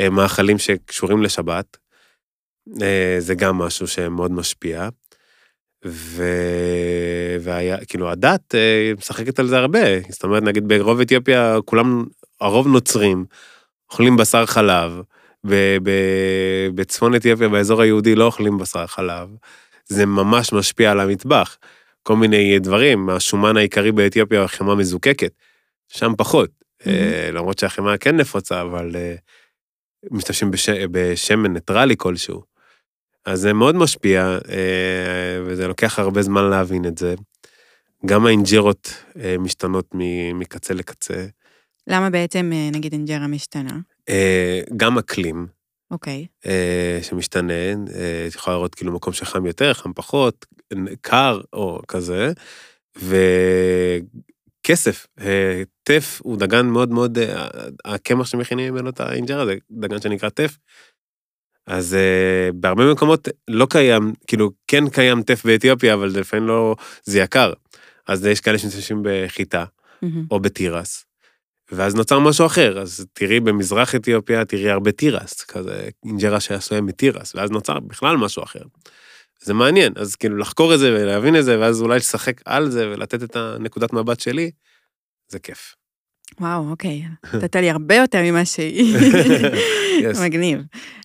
[0.00, 1.81] אה, מאכלים שקשורים לשבת.
[2.82, 4.88] אה, זה גם משהו שמאוד משפיע.
[5.84, 6.24] ו...
[7.40, 10.00] והיה, כאילו, הדת אה, משחקת על זה הרבה.
[10.08, 12.04] זאת אומרת, נגיד ברוב אתיופיה, כולם,
[12.40, 13.24] הרוב נוצרים,
[13.90, 15.00] אוכלים בשר חלב.
[15.46, 15.76] ב...
[15.82, 15.90] ב...
[16.74, 19.28] בצפון אתיופיה, באזור היהודי, לא אוכלים בשר חלב.
[19.86, 21.58] זה ממש משפיע על המטבח.
[22.02, 25.32] כל מיני דברים, השומן העיקרי באתיופיה הוא החמאה מזוקקת,
[25.88, 26.50] שם פחות.
[26.86, 28.96] אה, למרות שהחמאה כן נפוצה, אבל
[30.10, 30.68] משתמשים בש...
[30.68, 32.51] בשמן ניטרלי כלשהו.
[33.24, 37.14] אז זה מאוד משפיע, אה, וזה לוקח הרבה זמן להבין את זה.
[38.06, 41.26] גם האינג'ירות אה, משתנות מ- מקצה לקצה.
[41.86, 43.78] למה בעצם, אה, נגיד, אינג'רה משתנה?
[44.08, 45.46] אה, גם אקלים
[45.90, 46.26] אוקיי.
[46.46, 47.52] אה, שמשתנה,
[47.94, 50.46] אה, את יכולה לראות כאילו מקום שחם יותר, חם פחות,
[51.00, 52.32] קר או כזה,
[54.62, 57.46] וכסף, אה, טף הוא דגן מאוד מאוד, אה,
[57.84, 60.58] הקמח שמכינים ממנו את האינג'רה זה דגן שנקרא טף.
[61.66, 67.18] אז uh, בהרבה מקומות לא קיים, כאילו כן קיים טף באתיופיה, אבל לפעמים לא, זה
[67.18, 67.52] יקר.
[68.06, 69.64] אז יש כאלה שמשתמשים בחיטה
[70.02, 70.26] מהמם.
[70.30, 71.04] או בתירס,
[71.72, 77.34] ואז נוצר משהו אחר, אז תראי במזרח אתיופיה, תראי הרבה תירס, כזה אינג'רה שעשויה מתירס,
[77.34, 78.62] ואז נוצר בכלל משהו אחר.
[79.42, 82.88] זה מעניין, אז כאילו לחקור את זה ולהבין את זה, ואז אולי לשחק על זה
[82.88, 84.50] ולתת את הנקודת מבט שלי,
[85.28, 85.74] זה כיף.
[86.40, 87.02] וואו, אוקיי.
[87.42, 88.96] נתת לי הרבה יותר ממה שהיא.
[90.24, 90.60] מגניב.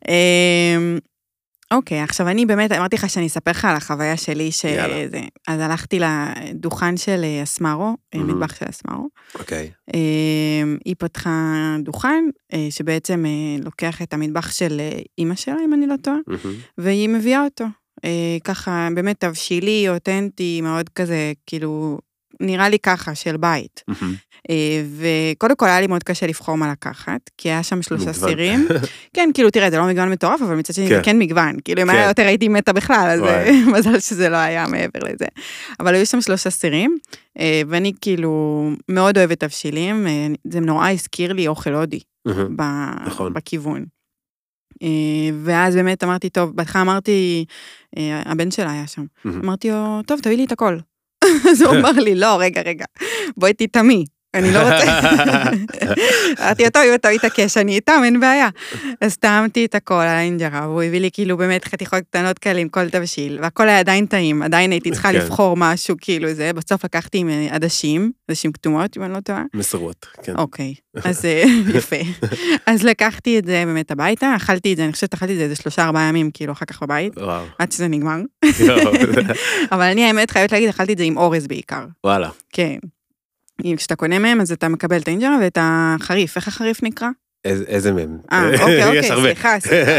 [0.07, 0.97] אמ,
[1.71, 5.05] אוקיי, עכשיו אני באמת, אמרתי לך שאני אספר לך על החוויה שלי, יאללה.
[5.07, 8.29] שזה, אז הלכתי לדוכן של אה, אסמרו, אה, מהמם.
[8.29, 9.07] מטבח של אסמרו.
[9.35, 9.71] אוקיי.
[9.93, 13.25] אמ, היא פתחה דוכן אה, שבעצם
[13.63, 14.81] לוקח את המטבח של
[15.17, 16.55] אימא שלה, אם אני לא טועה, מהמם.
[16.77, 17.65] והיא מביאה אותו.
[18.43, 21.99] ככה, באמת תבשילי, אותנטי, מאוד כזה, כאילו,
[22.41, 23.83] נראה לי ככה, של בית.
[24.49, 28.29] אה, וקודם כל היה לי מאוד קשה לבחור מה לקחת, כי היה שם שלושה מגוון.
[28.29, 28.67] סירים.
[29.15, 31.01] כן, כאילו, תראה, זה לא מגוון מטורף, אבל מצד שני זה כן.
[31.03, 31.55] כן מגוון.
[31.65, 31.95] כאילו, אם כן.
[31.95, 33.21] היה יותר הייתי מתה בכלל, אז.
[33.21, 35.25] אה, מזל שזה לא היה מעבר לזה.
[35.79, 36.97] אבל היו שם שלושה סירים,
[37.39, 40.07] אה, ואני כאילו מאוד אוהבת תבשילים,
[40.47, 41.99] זה נורא הזכיר לי אוכל הודי.
[42.55, 43.33] ב- נכון.
[43.33, 43.85] בכיוון.
[45.43, 47.45] ואז באמת אמרתי, טוב, בהתחלה אמרתי,
[47.97, 49.05] הבן שלה היה שם.
[49.27, 50.77] אמרתי לו, טוב, תביא לי את הכל.
[51.51, 52.85] אז הוא אמר לי, לא, רגע, רגע,
[53.37, 54.05] בואי תטעמי.
[54.33, 55.09] אני לא רוצה.
[56.39, 58.49] אמרתי לו, טוב, אם אתה מתעקש, אני איתם, אין בעיה.
[59.01, 62.69] אז טעמתי את הכל על האינג'רה, והוא הביא לי כאילו באמת חתיכות קטנות כאלה עם
[62.69, 65.15] כל תבשיל, והכל היה עדיין טעים, עדיין הייתי צריכה כן.
[65.15, 69.43] לבחור משהו כאילו זה, בסוף לקחתי עם אה, עדשים, עדשים כתומות, אם אני לא טועה.
[69.53, 70.35] מסרות, כן.
[70.35, 71.43] אוקיי, אז אה,
[71.77, 71.95] יפה.
[72.65, 75.55] אז לקחתי את זה באמת הביתה, אכלתי את זה, אני חושבת אכלתי את זה איזה
[75.55, 77.13] שלושה ארבעה ימים, כאילו, אחר כך בבית.
[77.59, 78.17] עד שזה נגמר.
[79.71, 81.85] אבל אני האמת חייבת להגיד, אכלתי את זה עם אורז בעיקר.
[82.03, 82.29] וואלה.
[82.53, 82.77] כן.
[83.77, 86.35] כשאתה קונה מהם, אז אתה מקבל את האינג'רה ואת החריף.
[86.35, 87.07] איך החריף נקרא?
[87.45, 88.17] איזה- מהם?
[88.31, 89.03] אה, אוקיי, אוקיי.
[89.03, 89.91] סליחה, סליחה.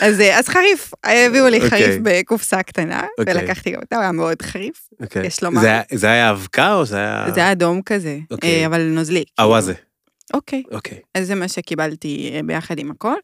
[0.06, 1.70] אז, אה, אז חריף, הביאו לי אוקיי.
[1.70, 3.34] חריף בקופסה קטנה, אוקיי.
[3.34, 4.88] ולקחתי גם אותה, הוא היה מאוד חריף.
[5.02, 5.26] אוקיי.
[5.26, 5.60] יש לומר.
[5.92, 7.26] זה היה- אבקה או זה היה...
[7.34, 8.18] זה היה אדום כזה.
[8.44, 9.24] אה, אבל נוזלי.
[9.38, 9.72] אווזי.
[10.34, 10.98] אוקיי, אוקיי.
[11.14, 13.14] אז זה מה שקיבלתי אה, ביחד עם הכל.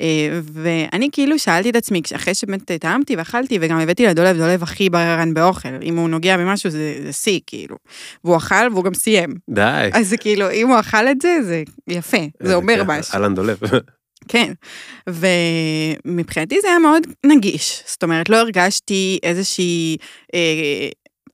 [0.00, 4.90] אה, ואני כאילו שאלתי את עצמי, אחרי שבאמת טעמתי ואכלתי, וגם הבאתי לדולב, דולב הכי
[4.90, 5.68] בררן באוכל.
[5.82, 7.76] אם הוא נוגע במשהו, זה שיא, כאילו.
[8.24, 9.34] והוא אכל והוא גם סיים.
[9.50, 9.90] די.
[9.92, 13.14] אז זה כאילו, אם הוא אכל את זה, זה יפה, זה אומר כן, משהו.
[13.14, 13.58] אהלן דולב.
[14.28, 14.52] כן.
[15.08, 17.82] ומבחינתי זה היה מאוד נגיש.
[17.86, 19.96] זאת אומרת, לא הרגשתי איזושהי...
[20.34, 20.88] אה,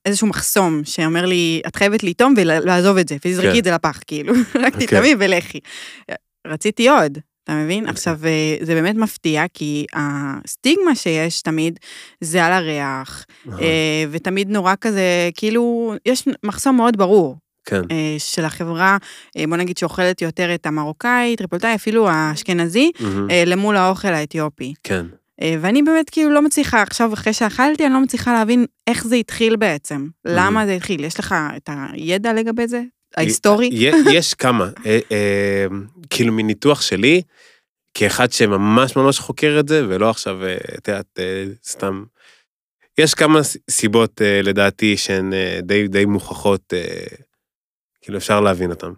[0.05, 3.59] איזשהו מחסום שאומר לי, את חייבת לטעום ולעזוב את זה, ותזרקי כן.
[3.59, 4.87] את זה לפח, כאילו, רק אוקיי.
[4.87, 5.59] תטעמי ולכי.
[6.47, 7.87] רציתי עוד, אתה מבין?
[7.87, 11.79] עכשיו, אה, זה באמת מפתיע, כי הסטיגמה שיש תמיד
[12.21, 13.25] זה על הריח,
[13.61, 17.37] אה, ותמיד נורא כזה, כאילו, יש מחסום מאוד ברור.
[17.65, 17.81] כן.
[17.91, 18.97] אה, של החברה,
[19.49, 23.31] בוא נגיד שאוכלת יותר את המרוקאי, טריפולטאי, אפילו האשכנזי, מהמם.
[23.31, 24.73] אה, למול האוכל האתיופי.
[24.83, 25.05] כן.
[25.41, 29.15] אה, ואני באמת כאילו לא מצליחה, עכשיו אחרי שאכלתי, אני לא מצליחה להבין איך זה
[29.15, 30.07] התחיל בעצם.
[30.25, 31.03] למה זה התחיל?
[31.03, 32.81] יש לך את הידע לגבי זה?
[33.17, 33.69] ההיסטורי?
[34.13, 34.69] יש כמה.
[34.85, 35.65] אה, אה,
[36.09, 37.21] כאילו מניתוח שלי,
[37.93, 40.39] כאחד שממש ממש חוקר את זה, ולא עכשיו,
[40.77, 41.19] את יודעת,
[41.65, 42.03] סתם.
[42.97, 46.73] יש כמה סיבות לדעתי שהן די די מוכחות,
[48.01, 48.91] כאילו אפשר להבין אותן.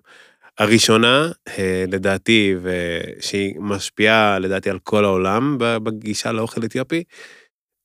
[0.58, 7.04] הראשונה, אה, לדעתי, ושהיא משפיעה לדעתי על כל העולם בגישה לאוכל אתיופי,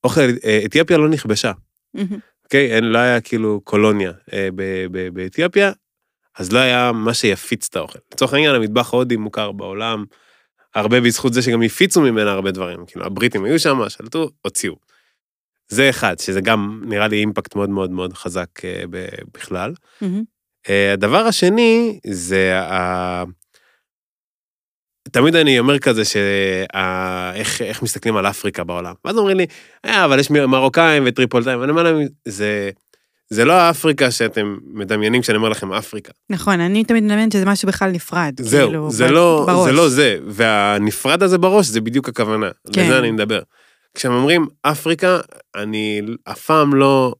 [0.03, 1.51] אוכל, אה, אתיופיה לא נכבשה.
[2.43, 2.75] אוקיי?
[2.75, 4.49] אין, לא היה כאילו קולוניה אה,
[5.13, 5.71] באתיופיה,
[6.37, 7.99] אז לא היה מה שיפיץ את האוכל.
[8.13, 10.05] לצורך העניין, המטבח ההודי מוכר בעולם,
[10.75, 12.85] הרבה בזכות זה שגם הפיצו ממנה הרבה דברים.
[12.87, 14.75] כאילו, הבריטים היו שם, שלטו, הוציאו.
[15.67, 18.47] זה אחד, שזה גם נראה לי אימפקט מאוד מאוד מאוד חזק
[19.33, 19.73] בכלל.
[20.69, 23.23] אה, הדבר השני זה ה...
[25.11, 28.93] תמיד אני אומר כזה שאיך איך מסתכלים על אפריקה בעולם.
[29.05, 29.45] ואז אומרים לי,
[29.85, 32.69] אה, אבל יש מרוקאים וטריפולטאים, ואני אומר להם, זה,
[33.29, 36.11] זה לא האפריקה שאתם מדמיינים כשאני אומר לכם אפריקה.
[36.29, 38.33] נכון, אני תמיד מדמיינת שזה משהו בכלל נפרד.
[38.39, 39.65] זהו, כאילו, זה ב- לא, בראש.
[39.65, 42.85] זה לא זה, והנפרד הזה בראש זה בדיוק הכוונה, כן.
[42.85, 43.39] לזה אני מדבר.
[43.95, 45.19] כשהם אומרים אפריקה,
[45.55, 47.13] אני אף פעם לא,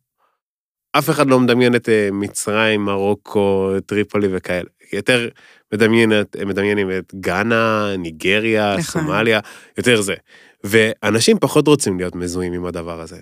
[0.97, 4.69] אף אחד לא מדמיין את אה, מצרים, מרוקו, טריפולי וכאלה.
[4.93, 5.29] יותר
[5.73, 9.01] מדמיינת, מדמיינים את גאנה, ניגריה, נכון.
[9.01, 9.39] סומליה,
[9.77, 10.15] יותר זה.
[10.63, 13.17] ואנשים פחות רוצים להיות מזוהים עם הדבר הזה.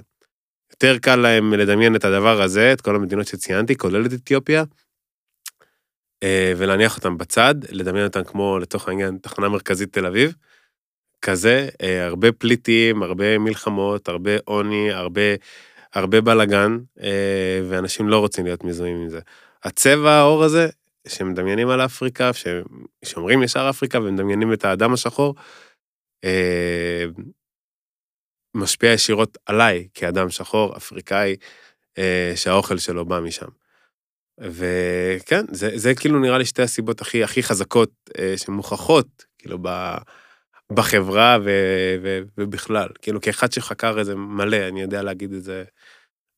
[0.72, 4.64] יותר קל להם לדמיין את הדבר הזה, את כל המדינות שציינתי, כולל את אתיופיה,
[6.24, 10.34] אה, ולהניח אותם בצד, לדמיין אותם כמו, לתוך העניין, תחנה מרכזית תל אביב.
[11.22, 15.22] כזה, אה, הרבה פליטים, הרבה מלחמות, הרבה עוני, הרבה,
[15.94, 19.20] הרבה בלאגן, אה, ואנשים לא רוצים להיות מזוהים עם זה.
[19.64, 20.70] הצבע העור הזה,
[21.08, 22.32] שמדמיינים על אפריקה,
[23.06, 25.36] שאומרים ישר אפריקה ומדמיינים את האדם השחור,
[26.24, 27.06] אה,
[28.56, 31.36] משפיע ישירות עליי כאדם שחור, אפריקאי,
[31.98, 33.48] אה, שהאוכל שלו בא משם.
[34.40, 37.92] וכן, זה, זה כאילו נראה לי שתי הסיבות הכי, הכי חזקות
[38.38, 39.96] שמוכחות, כאילו, ב,
[40.74, 41.50] בחברה ו,
[42.04, 42.88] ו, ובכלל.
[43.02, 45.64] כאילו, כאחד שחקר את זה מלא, אני יודע להגיד את זה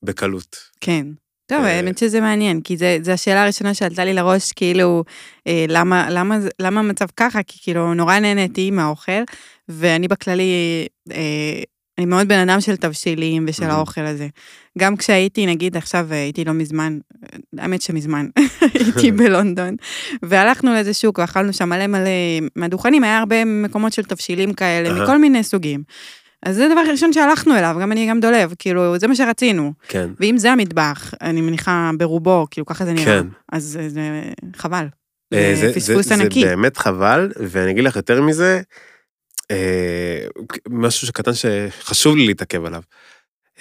[0.04, 0.58] בקלות.
[0.82, 1.08] כן.
[1.46, 5.04] טוב, אה, האמת שזה מעניין, כי זה, זה השאלה הראשונה שעלתה לי לראש, כאילו,
[5.48, 7.44] אה, למה, למה, למה המצב ככה?
[7.44, 9.24] כי כאילו, נורא נהניתי מהאוכל,
[9.70, 10.52] ואני בכללי,
[11.12, 11.64] אה,
[11.98, 13.74] אני מאוד בן אדם של תבשילים ושל Mhm.
[13.74, 14.28] האוכל הזה.
[14.80, 18.28] גם כשהייתי, נגיד עכשיו אה, הייתי לא מזמן, אה, האמת שמזמן,
[18.74, 19.76] הייתי בלונדון,
[20.24, 22.10] והלכנו לאיזה שוק ואכלנו שם מלא מלא
[22.56, 25.04] מהדוכנים, היה הרבה מקומות של תבשילים כאלה, אהה.
[25.04, 25.84] מכל מיני סוגים.
[26.46, 29.74] אז זה הדבר הראשון שהלכנו אליו, גם אני גם דולב, כאילו, זה מה שרצינו.
[29.88, 30.10] כן.
[30.20, 33.28] ואם זה המטבח, אני מניחה ברובו, כאילו ככה זה נראה, כן.
[33.52, 34.02] אז זה- זה
[34.56, 34.86] חבל.
[35.34, 36.42] אה, זה פספוס ענקי.
[36.42, 38.62] זה באמת חבל, ואני אגיד לך יותר מזה,
[39.52, 40.28] אה,
[40.70, 42.82] משהו שקטן שחשוב לי להתעכב עליו.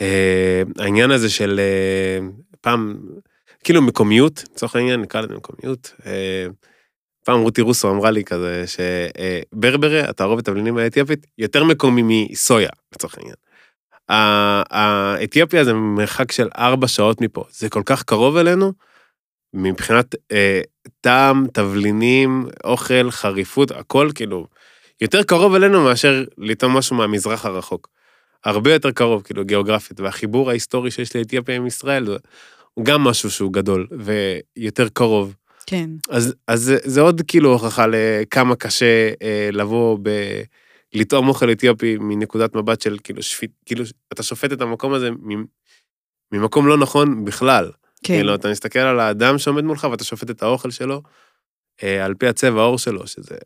[0.01, 2.27] אה, העניין הזה של אה,
[2.61, 2.99] פעם,
[3.65, 5.95] כאילו מקומיות, לצורך העניין נקרא לזה מקומיות.
[6.07, 6.47] אה,
[7.25, 13.35] פעם רותי רוסו אמרה לי כזה שברברה, התערובת תבלינים האתיופית, יותר מקומי מסויה, לצורך העניין.
[14.09, 18.73] האתיופיה זה מרחק של ארבע שעות מפה, זה כל כך קרוב אלינו,
[19.55, 20.61] מבחינת אה,
[21.01, 24.47] טעם, תבלינים, אוכל, חריפות, הכל כאילו
[25.03, 27.89] יותר קרוב אלינו מאשר לטעום משהו מהמזרח הרחוק.
[28.45, 32.07] הרבה יותר קרוב, כאילו, גיאוגרפית, והחיבור ההיסטורי שיש לאתיופיה עם ישראל,
[32.75, 33.87] הוא גם משהו שהוא גדול
[34.57, 35.35] ויותר קרוב.
[35.67, 35.91] כן.
[36.11, 40.11] אז, אז זה, עוד כאילו הוכחה לכמה קשה אה, לבוא ב...
[40.95, 45.09] לטעום אוכל אתיופי מנקודת מבט של כאילו שפיט, כאילו אתה שופט את המקום הזה
[46.33, 47.71] ממקום לא נכון בכלל.
[48.05, 48.15] כן.
[48.15, 51.03] כאילו, אתה מסתכל על האדם שעומד מולך ואתה שופט את האוכל שלו
[51.83, 53.37] אה, על פי הצבע העור שלו, שזה...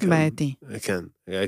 [0.00, 0.54] כן, בעייתי.
[0.82, 1.00] כן,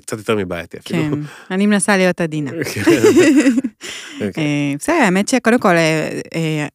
[0.02, 1.02] קצת יותר מבעייתי אפילו.
[1.02, 2.50] כן, אני מנסה להיות עדינה.
[2.74, 2.82] כן.
[4.26, 4.44] אוקיי.
[4.44, 6.66] אה, בסדר, האמת שקודם כל, אה, אה,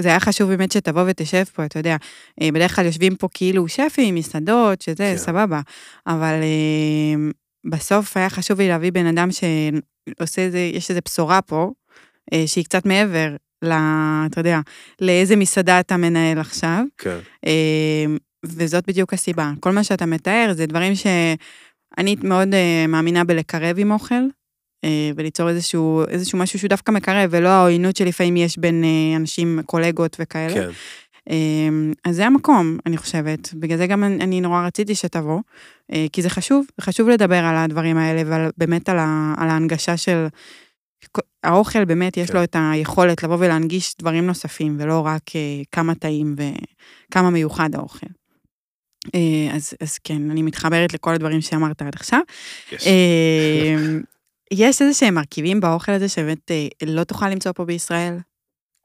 [0.00, 1.96] זה היה חשוב באמת שתבוא ותשב פה, אתה יודע,
[2.42, 5.16] אה, בדרך כלל יושבים פה כאילו שפים, מסעדות, שזה כן.
[5.16, 5.60] סבבה,
[6.06, 7.30] אבל אה,
[7.70, 11.70] בסוף היה חשוב לי להביא בן אדם שעושה איזה, יש איזו בשורה פה,
[12.32, 13.72] אה, שהיא קצת מעבר, ל,
[14.26, 14.60] אתה יודע,
[15.00, 16.84] לאיזה מסעדה אתה מנהל עכשיו.
[16.98, 18.04] כן, אה,
[18.44, 19.52] וזאת בדיוק הסיבה.
[19.60, 24.14] כל מה שאתה מתאר זה דברים שאני מאוד אה, מאמינה בלקרב עם אוכל,
[24.84, 29.60] אה, וליצור איזשהו, איזשהו משהו שהוא דווקא מקרב, ולא העוינות שלפעמים יש בין אה, אנשים,
[29.66, 30.54] קולגות וכאלה.
[30.54, 30.70] כן.
[32.04, 33.54] אז זה המקום, אני חושבת.
[33.54, 35.40] בגלל זה גם אני נורא רציתי שתבוא,
[36.12, 40.26] כי זה חשוב, חשוב לדבר על הדברים האלה, ובאמת על, ה, על ההנגשה של...
[41.44, 42.36] האוכל באמת יש כן.
[42.36, 45.22] לו את היכולת לבוא ולהנגיש דברים נוספים, ולא רק
[45.72, 46.34] כמה טעים
[47.08, 48.06] וכמה מיוחד האוכל.
[49.14, 52.20] אה, אז, אז כן, אני מתחברת לכל הדברים שאמרת עד עכשיו.
[52.72, 52.86] יש.
[52.86, 53.76] אה,
[54.50, 58.18] יש איזה שהם מרכיבים באוכל הזה שבאמת אה, לא תוכל למצוא פה בישראל?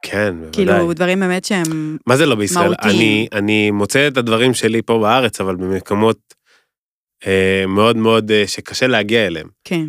[0.02, 0.52] כן, בוודאי.
[0.52, 1.98] כאילו, דברים באמת שהם...
[2.08, 2.68] מה זה לא בישראל?
[2.68, 2.96] מהותיים.
[2.96, 6.20] אני, אני מוצא את הדברים שלי פה בארץ, אבל במקומות
[7.28, 9.48] אה, מאוד מאוד אה, שקשה להגיע אליהם.
[9.64, 9.86] כן,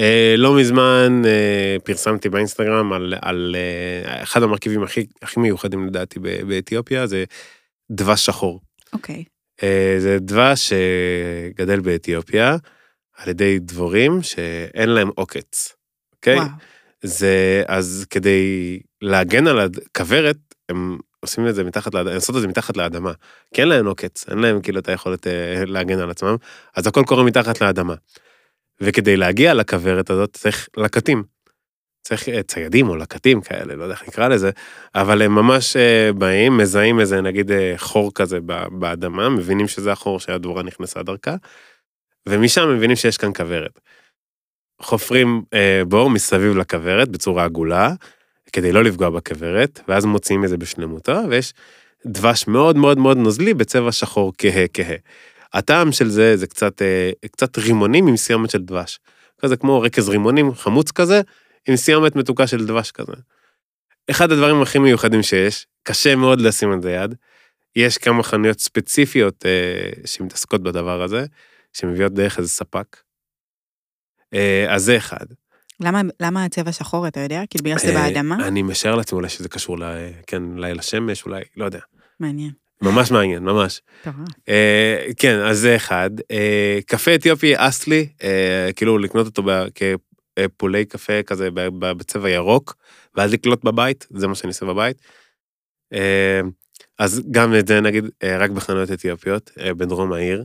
[0.00, 6.18] אה, לא מזמן אה, פרסמתי באינסטגרם על, על אה, אחד המרכיבים הכי, הכי מיוחדים לדעתי
[6.18, 7.24] באתיופיה, זה
[7.90, 8.60] דבש שחור.
[8.92, 9.24] אוקיי.
[9.62, 12.56] אה, זה דבש שגדל באתיופיה
[13.16, 15.76] על ידי דבורים שאין להם עוקץ,
[16.12, 16.36] אוקיי?
[16.36, 16.48] וואו.
[17.02, 20.36] זה, אז כדי להגן על הכוורת,
[20.68, 23.12] הם עושים את זה מתחת לאדמה, הם עושות את זה מתחת לאדמה.
[23.54, 26.36] כי אין להם עוקץ, אין להם כאילו את היכולת אה, להגן על עצמם,
[26.76, 27.94] אז הכל קורה מתחת לאדמה.
[28.80, 31.33] וכדי להגיע לכוורת הזאת צריך לקטים.
[32.04, 34.50] צריך אה, ציידים או לקטים כאלה, לא יודע איך נקרא לזה,
[34.94, 38.38] אבל הם ממש אה, באים, מזהים איזה נגיד אה, חור כזה
[38.72, 41.34] באדמה, מבינים שזה החור שהדבורה נכנסה דרכה,
[42.28, 43.80] ומשם מבינים שיש כאן כוורת.
[44.82, 45.42] חופרים
[45.88, 47.92] בור מסביב לכוורת בצורה עגולה,
[48.52, 51.52] כדי לא לפגוע בכוורת, ואז מוציאים את זה בשלמותו, ויש
[52.06, 54.96] דבש מאוד מאוד מאוד נוזלי בצבע שחור כהה כהה.
[55.52, 56.82] הטעם של זה זה קצת,
[57.32, 58.98] קצת רימונים עם סיומת של דבש.
[59.40, 61.20] כזה כמו רקז רימונים חמוץ כזה,
[61.68, 63.12] עם סיומת מתוקה של דבש כזה.
[64.10, 67.14] אחד הדברים הכי מיוחדים שיש, קשה מאוד לשים על זה יד,
[67.76, 71.26] יש כמה חנויות ספציפיות אה, שמתעסקות בדבר הזה,
[71.72, 72.96] שמביאות דרך איזה ספק.
[74.34, 75.26] אה, אז זה אחד.
[75.80, 77.42] למה, למה הצבע שחור, אתה יודע?
[77.50, 78.48] כאילו בגלל שזה אה, באדמה?
[78.48, 79.84] אני משער לעצמי אולי שזה קשור, ל,
[80.26, 81.80] כן, אולי לשמש, אולי, לא יודע.
[82.20, 82.50] מעניין.
[82.82, 83.80] ממש מעניין, ממש.
[84.04, 84.14] טוב.
[84.48, 86.10] אה, כן, אז זה אחד.
[86.30, 89.66] אה, קפה אתיופי אסלי, אה, כאילו לקנות אותו ב-
[90.38, 92.74] כפולי קפה כזה בצבע ירוק,
[93.14, 94.96] ואז לקלוט בבית, זה מה שאני עושה בבית.
[95.92, 96.40] אה,
[96.98, 100.44] אז גם את זה נגיד אה, רק בחנויות אתיופיות, אה, בדרום העיר.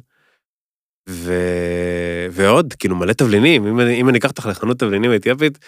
[1.09, 1.33] ו...
[2.31, 5.59] ועוד, כאילו מלא תבלינים, אם, אני- אם אני אקח אותך לחנות תבלינים אתיופית,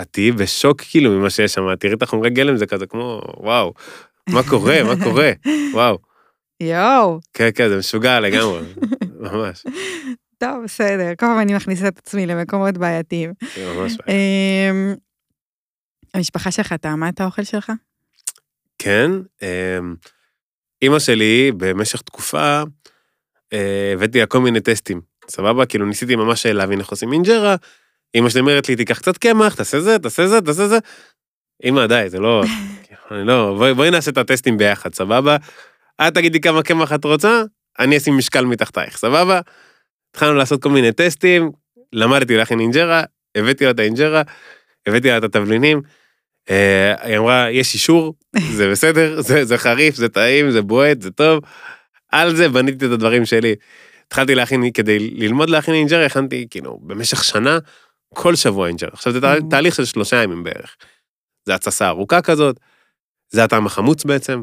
[0.00, 3.74] את תהיי בשוק כאילו ממה שיש שם, תראי את החומרי גלם, זה כזה כמו, וואו,
[4.30, 5.32] מה קורה, מה קורה,
[5.72, 5.98] וואו.
[6.60, 8.60] יואו, כן, כן, זה משוגע לגמרי,
[9.20, 9.64] ממש,
[10.42, 13.32] טוב, בסדר, כל פעם אני מכניסה את עצמי למקומות בעייתיים.
[14.08, 14.94] אמ,
[16.14, 17.72] המשפחה שלך טעמה את האוכל שלך?
[18.78, 19.10] כן,
[19.42, 19.94] אמ,
[20.82, 22.62] אימא שלי במשך תקופה,
[23.52, 25.66] אה, הבאתי לה כל מיני טסטים, סבבה?
[25.66, 27.56] כאילו ניסיתי ממש להבין איך עושים אינג'רה,
[28.14, 30.78] אימא שלי אומרת לי, תיקח קצת קמח, תעשה זה, תעשה זה, תעשה זה.
[31.64, 32.42] אמא, די, זה לא,
[33.10, 35.36] אני לא, בואי, בואי נעשה את הטסטים ביחד, סבבה?
[36.00, 37.42] את תגידי כמה קמח את רוצה,
[37.78, 39.40] אני אשים משקל מתחתייך, סבבה?
[40.12, 41.50] התחלנו לעשות כל מיני טסטים,
[41.92, 43.02] למדתי להכין אינג'רה,
[43.34, 44.22] הבאתי לה את האינג'רה,
[44.86, 45.82] הבאתי לה את התבלינים,
[46.50, 48.14] אה, היא אמרה, יש אישור,
[48.52, 51.40] זה בסדר, זה, זה חריף, זה טעים, זה בועט, זה טוב.
[52.12, 53.54] על זה בניתי את הדברים שלי.
[54.06, 57.58] התחלתי להכין, כדי ללמוד להכין אינג'רה, הכנתי כאילו במשך שנה,
[58.14, 58.90] כל שבוע אינג'רה.
[58.92, 59.50] עכשיו זה תה- Mm.
[59.50, 60.76] תהליך של שלושה ימים בערך.
[61.46, 62.60] זה התססה ארוכה כזאת,
[63.30, 64.42] זה הטעם החמוץ בעצם.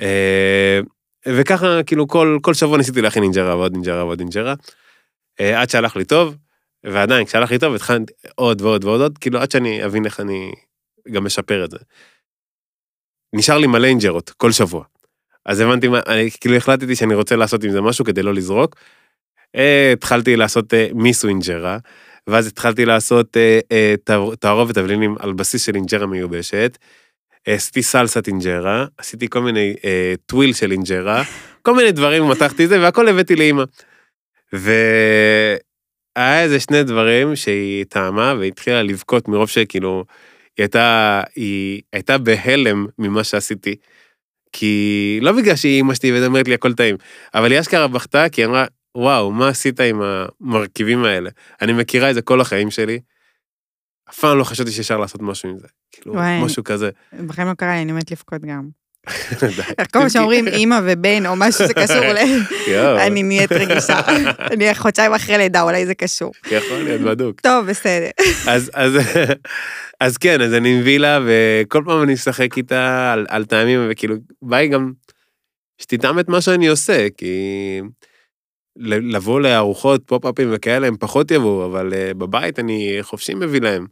[0.00, 0.80] אה,
[1.28, 4.54] וככה כאילו כל, כל שבוע ניסיתי להכין אינג'רה ועוד אינג'רה ועוד אינג'רה.
[5.40, 6.36] אה, עד שהלך לי טוב,
[6.84, 10.52] ועדיין כשהלך לי טוב התחלתי עוד ועוד ועוד עוד, כאילו עד שאני אבין איך אני
[11.12, 11.78] גם משפר את זה.
[13.34, 14.84] נשאר לי מלא אינג'רות כל שבוע.
[15.46, 18.76] אז הבנתי מה, אני כאילו החלטתי שאני רוצה לעשות עם זה משהו כדי לא לזרוק.
[19.56, 21.78] אה, התחלתי לעשות אה, מיסו אינג'רה,
[22.26, 23.36] ואז התחלתי לעשות
[24.04, 26.78] תער- תערובת תבלינים על בסיס של אינג'רה מיובשת.
[27.48, 29.74] עשיתי סלסת אינג'רה, עשיתי כל מיני
[30.26, 31.22] tuile של אינג'רה,
[31.62, 33.64] כל מיני דברים, מתחתי זה, והכל הבאתי לאימא.
[34.52, 40.04] והיה איזה שני דברים שהיא טעמה והתחילה לבכות מרוב שכאילו,
[40.56, 43.76] היא הייתה, היא הייתה בהלם ממה שעשיתי.
[44.52, 46.96] כי לא בגלל שהיא אימא שלי ואומרת לי הכל טעים,
[47.34, 51.30] אבל היא אשכרה בכתה כי היא אמרה, וואו, מה עשית עם המרכיבים האלה?
[51.62, 53.00] אני מכירה את זה כל החיים שלי.
[54.10, 55.68] אף פעם לא חשבתי שאפשר לעשות משהו עם זה.
[55.92, 56.44] כאילו, וואי.
[56.44, 56.90] משהו כזה.
[57.26, 58.81] בחיים לא קרה לי, אני מת לבכות גם.
[59.76, 62.18] כל פעם שאומרים אימא ובן או משהו שקשור ל...
[62.98, 64.00] אני נהיית רגישה.
[64.50, 66.32] אני חודשיים אחרי לידה, אולי זה קשור.
[66.50, 67.40] יכול להיות בדוק.
[67.40, 68.10] טוב, בסדר.
[70.00, 74.58] אז, כן, אז אני מביא לה, וכל פעם אני משחק איתה על, טעמים, וכאילו, בא
[74.58, 74.92] לי גם
[75.78, 77.80] שתטעם את מה שאני עושה, כי
[78.76, 83.86] לבוא לארוחות פופ-אפים וכאלה, הם פחות יבואו, אבל uh, בבית אני חופשי מביא להם.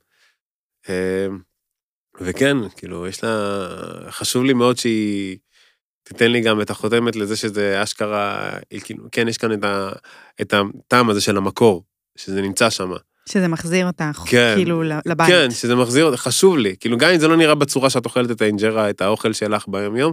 [2.20, 3.68] וכן, כאילו, יש לה...
[4.10, 5.38] חשוב לי מאוד שהיא
[6.02, 8.50] תיתן לי גם את החותמת לזה שזה אשכרה,
[8.84, 9.90] כאילו, כן, יש כאן את, ה,
[10.40, 11.84] את הטעם הזה של המקור,
[12.16, 12.90] שזה נמצא שם.
[13.28, 14.54] שזה מחזיר אותך, כן.
[14.56, 15.28] כאילו, לבית.
[15.28, 16.76] כן, שזה מחזיר אותך, חשוב לי.
[16.80, 20.12] כאילו, גם אם זה לא נראה בצורה שאת אוכלת את האינג'רה, את האוכל שלך ביום-יום,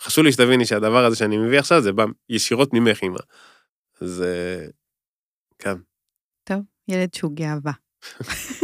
[0.00, 3.18] חשוב לי שתביני שהדבר הזה שאני מביא עכשיו, זה בא ישירות ממך, אמא.
[4.00, 4.66] אז אה,
[5.58, 5.74] כן,
[6.44, 7.72] טוב, ילד שהוא גאווה.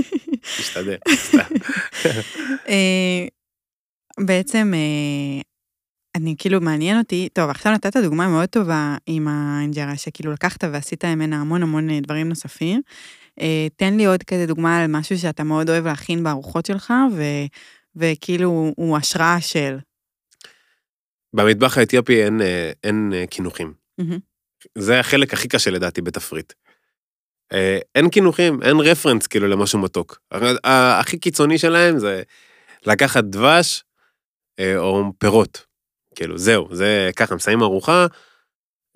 [0.59, 0.97] תשתדל.
[1.15, 1.55] סתם.
[2.69, 3.27] אה,
[4.21, 5.43] בעצם, אה,
[6.15, 11.05] אני כאילו, מעניין אותי, טוב, עכשיו נתת דוגמה מאוד טובה עם האינג'רה, שכאילו לקחת ועשית
[11.05, 12.81] ממנה המון המון אה, דברים נוספים.
[13.77, 17.23] תן לי עוד כזה דוגמה על משהו שאתה מאוד אוהב להכין בארוחות שלך, ו,
[17.97, 19.77] וכאילו הוא השראה של.
[21.33, 22.41] במטבח האתיופי אין,
[22.85, 23.73] אין אה, קינוחים.
[23.99, 24.19] מהמם.
[24.79, 26.53] זה החלק הכי קשה לדעתי בתפריט.
[27.53, 30.21] אה, אין קינוחים, אין רפרנס כאילו למשהו מתוק.
[30.65, 32.23] הכי קיצוני שלהם זה
[32.87, 33.85] לקחת דבש
[34.59, 35.67] אה, או פירות.
[36.15, 38.07] כאילו, זהו, זה ככה, מסיים ארוחה,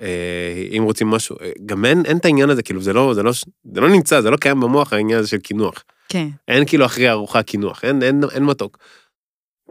[0.00, 1.36] אה, אם רוצים משהו,
[1.66, 3.32] גם אין, אין את העניין הזה, כאילו, זה לא, זה, לא,
[3.74, 5.84] זה לא נמצא, זה לא קיים במוח העניין הזה של קינוח.
[6.08, 8.78] כן, אין כאילו אחרי ארוחה קינוח, אין, אין, אין מתוק.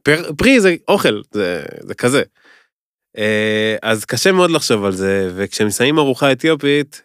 [0.03, 2.23] פר, פרי זה אוכל, זה, זה כזה.
[3.81, 7.01] אז קשה מאוד לחשוב על זה, וכשמסיימים ארוחה אתיופית,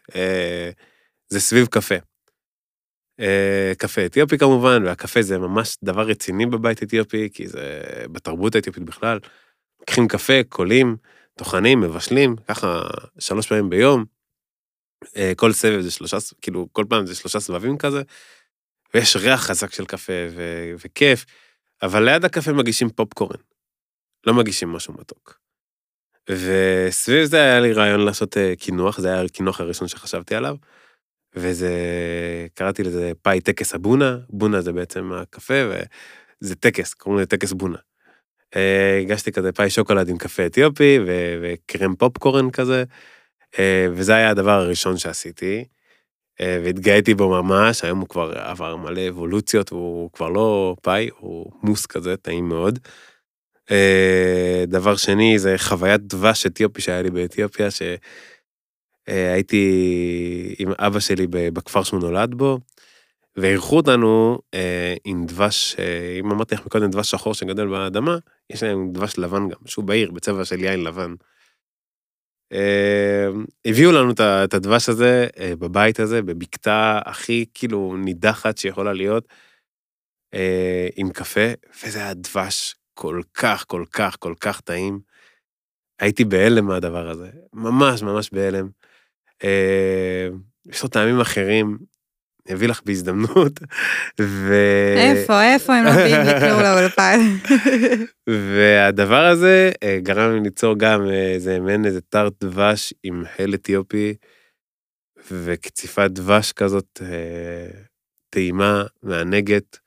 [1.29, 1.95] זה סביב קפה.
[3.21, 8.83] אה, קפה אתיופי כמובן, והקפה זה ממש דבר רציני בבית אתיופי, כי זה בתרבות האתיופית
[8.83, 9.19] בכלל.
[9.81, 10.97] לוקחים קפה, קולים,
[11.39, 12.83] טוחנים, מבשלים, ככה
[13.19, 14.05] שלוש פעמים ביום.
[15.17, 18.03] אה, כל סבב זה שלושה, כאילו, כל פעם זה שלושה סבבים כזה,
[18.95, 21.25] ויש ריח חזק של קפה ו- וכיף,
[21.83, 23.41] אבל ליד הקפה מגישים פופקורן,
[24.27, 25.39] לא מגישים משהו מתוק.
[26.31, 30.57] וסביב זה היה לי רעיון לעשות אה, קינוח, זה היה הקינוח הראשון שחשבתי עליו,
[31.35, 31.73] וזה,
[32.55, 37.79] קראתי לזה פאי טקס הבונה, בונה זה בעצם הקפה, וזה טקס, קוראים לזה טקס בונה.
[38.57, 42.85] אה, הגשתי כזה פאי שוקולד עם קפה אתיופי ו- וקרם פופקורן כזה,
[43.59, 45.65] אה, וזה היה הדבר הראשון שעשיתי.
[46.41, 51.53] אה, והתגאיתי בו ממש, היום הוא כבר עבר מלא אבולוציות, הוא כבר לא פאי, הוא
[51.63, 52.79] מוס כזה, טעים מאוד.
[54.67, 57.69] דבר שני, זה חוויית דבש אתיופי שהיה לי באתיופיה,
[59.09, 62.59] שהייתי עם אבא שלי בכפר שהוא נולד בו,
[63.37, 68.19] ואירחו אותנו אה, עם דבש, אה, אם אמרתי לך מקודם דבש שחור שגדל באדמה,
[68.51, 71.15] יש להם דבש לבן גם, שהוא בעיר, בצבע של יין לבן.
[72.53, 73.27] אה,
[73.65, 74.13] הביאו לנו
[74.45, 79.29] את הדבש הזה אה, בבית הזה, בבקתה הכי כאילו נידחת שיכולה להיות,
[80.35, 81.53] אה, עם קפה,
[81.85, 85.01] וזה היה דבש כל כך, כל כך, כל כך טעים.
[86.01, 88.69] הייתי בהלם מהדבר הזה, ממש ממש בהלם.
[89.45, 90.29] אה,
[90.67, 91.79] יש לו טעמים אחרים,
[92.47, 93.53] אני אביא לך בהזדמנות,
[94.21, 94.55] ו...
[94.97, 97.19] איפה, איפה הם לא מביאים לי כלום לאולפן?
[98.57, 103.55] והדבר הזה אה, גרם לי ליצור גם אה, איזה מעין איזה טארט דבש עם הל
[103.55, 104.15] אתיופי
[105.31, 107.01] וקציפת דבש כזאת
[108.31, 109.79] טעימה, מענגת.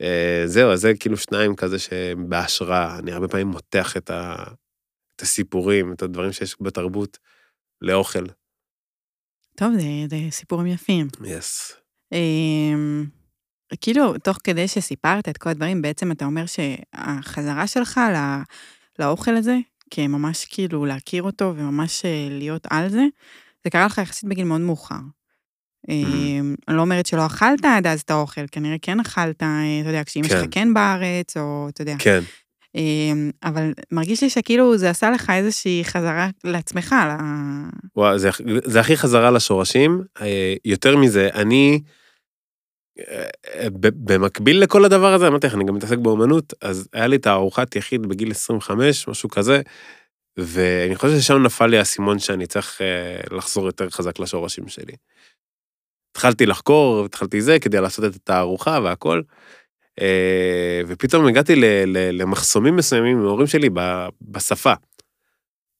[0.00, 4.34] אה, זהו, אז זה כאילו שניים כזה שבהשראה, אני הרבה פעמים מותח את, ה,
[5.16, 7.18] את הסיפורים, את הדברים שיש בתרבות
[7.82, 8.24] לאוכל.
[9.56, 11.08] טוב, זה, זה סיפורים יפים.
[11.24, 11.72] יס.
[12.12, 13.04] אמ,
[13.80, 18.18] כאילו, תוך כדי שסיפרת את כל הדברים, בעצם אתה אומר שהחזרה שלך לא,
[18.98, 19.58] לאוכל הזה,
[19.90, 23.04] כממש כאילו להכיר אותו וממש אה, להיות על זה,
[23.64, 25.00] זה קרה לך יחסית בגיל מאוד מאוחר.
[25.88, 29.88] אמ, אני לא אומרת שלא אכלת עד אז את האוכל, כנראה כן אכלת, אה, אתה
[29.88, 30.40] יודע, כשאמא כן.
[30.40, 31.96] שלך כן בארץ, או אתה יודע.
[31.98, 32.20] כן.
[32.74, 37.16] אמ, אבל מרגיש לי שכאילו זה עשה לך איזושהי חזרה לעצמך, ל...
[37.96, 38.30] וואו, זה,
[38.64, 40.02] זה הכי חזרה לשורשים.
[40.20, 41.80] אה, יותר מזה, אני,
[42.98, 47.26] אה, במקביל לכל הדבר הזה, אמרתי לך, אני גם מתעסק באומנות, אז היה לי את
[47.26, 49.60] הארוחת יחיד בגיל 25, משהו כזה,
[50.36, 54.94] ואני חושב ששם נפל לי האסימון שאני צריך אה, לחזור יותר חזק לשורשים שלי.
[56.10, 59.22] התחלתי לחקור, התחלתי זה, כדי לעשות את התערוכה והכל,
[60.86, 61.54] ופתאום הגעתי
[62.12, 63.68] למחסומים מסוימים עם ההורים שלי
[64.22, 64.72] בשפה.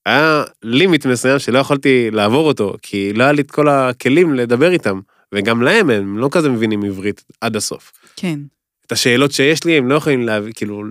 [0.07, 4.71] היה לימיט מסוים שלא יכולתי לעבור אותו, כי לא היה לי את כל הכלים לדבר
[4.71, 5.01] איתם,
[5.35, 7.93] וגם להם הם לא כזה מבינים עברית עד הסוף.
[8.17, 8.39] כן.
[8.87, 10.83] את השאלות שיש לי הם לא יכולים להבין, כאילו,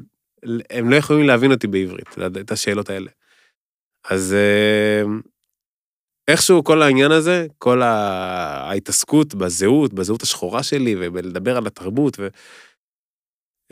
[0.69, 3.09] הם לא יכולים להבין אותי בעברית, את השאלות האלה.
[4.09, 5.03] אז אה,
[6.27, 12.27] איכשהו כל העניין הזה, כל ההתעסקות בזהות, בזהות השחורה שלי, ובלדבר על התרבות, ו...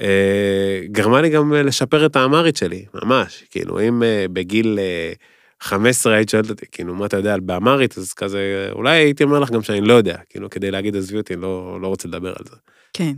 [0.02, 3.44] אה, גרמה לי גם אה, לשפר את האמרית שלי, ממש.
[3.50, 5.14] כאילו, אם אה, בגיל אה,
[5.62, 9.40] 15 היית שואלת אותי, כאילו, מה אתה יודע על באמרית, אז כזה, אולי הייתי אומר
[9.40, 12.46] לך גם שאני לא יודע, כאילו, כדי להגיד עזבי אותי, לא, לא רוצה לדבר על
[12.50, 12.56] זה.
[12.94, 13.14] כן.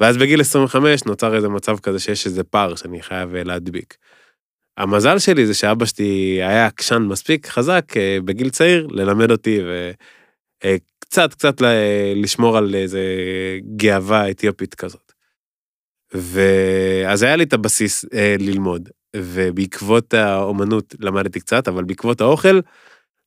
[0.00, 3.96] ואז בגיל 25 נוצר איזה מצב כזה שיש איזה פער שאני חייב להדביק.
[4.76, 7.84] המזל שלי זה שאבא שלי היה עקשן מספיק חזק
[8.24, 9.60] בגיל צעיר ללמד אותי
[10.64, 11.54] וקצת קצת
[12.16, 13.02] לשמור על איזה
[13.76, 15.03] גאווה אתיופית כזאת.
[16.14, 22.60] ואז היה לי את הבסיס אה, ללמוד, ובעקבות האומנות למדתי קצת, אבל בעקבות האוכל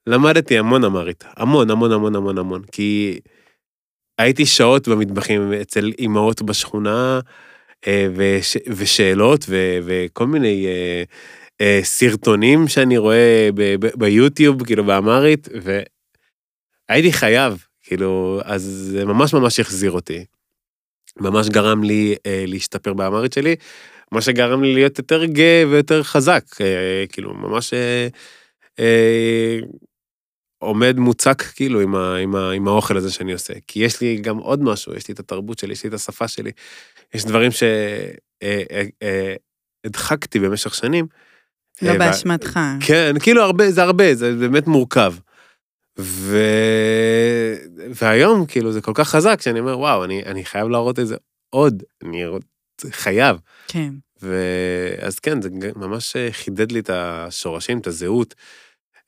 [0.07, 3.19] למדתי המון אמרית, המון המון המון המון המון, כי
[4.17, 7.19] הייתי שעות במטבחים אצל אימהות בשכונה,
[7.87, 11.03] אה, וש, ושאלות ו, וכל מיני אה,
[11.61, 15.47] אה, סרטונים שאני רואה ב, ב, ביוטיוב, כאילו באמרית,
[16.89, 20.25] והייתי חייב, כאילו, אז זה ממש ממש החזיר אותי.
[21.19, 23.55] ממש גרם לי אה, להשתפר באמרית שלי,
[24.11, 28.07] מה שגרם לי להיות יותר גאה ויותר חזק, אה, כאילו, ממש אה,
[28.79, 29.59] אה,
[30.59, 33.53] עומד מוצק כאילו עם, ה, עם, ה, עם האוכל הזה שאני עושה.
[33.67, 36.27] כי יש לי גם עוד משהו, יש לי את התרבות שלי, יש לי את השפה
[36.27, 36.51] שלי,
[37.13, 37.51] יש דברים
[39.85, 41.07] שהדחקתי במשך שנים.
[41.81, 42.59] לא אה, באשמתך.
[42.79, 45.13] כן, כאילו הרבה, זה הרבה, זה באמת מורכב.
[45.99, 46.37] ו...
[47.89, 51.15] והיום, כאילו, זה כל כך חזק, שאני אומר, וואו, אני, אני חייב להראות את זה
[51.49, 52.23] עוד, אני.
[52.91, 53.37] חייב.
[53.67, 53.93] כן.
[54.21, 58.35] ואז כן, זה ממש חידד לי את השורשים, את הזהות.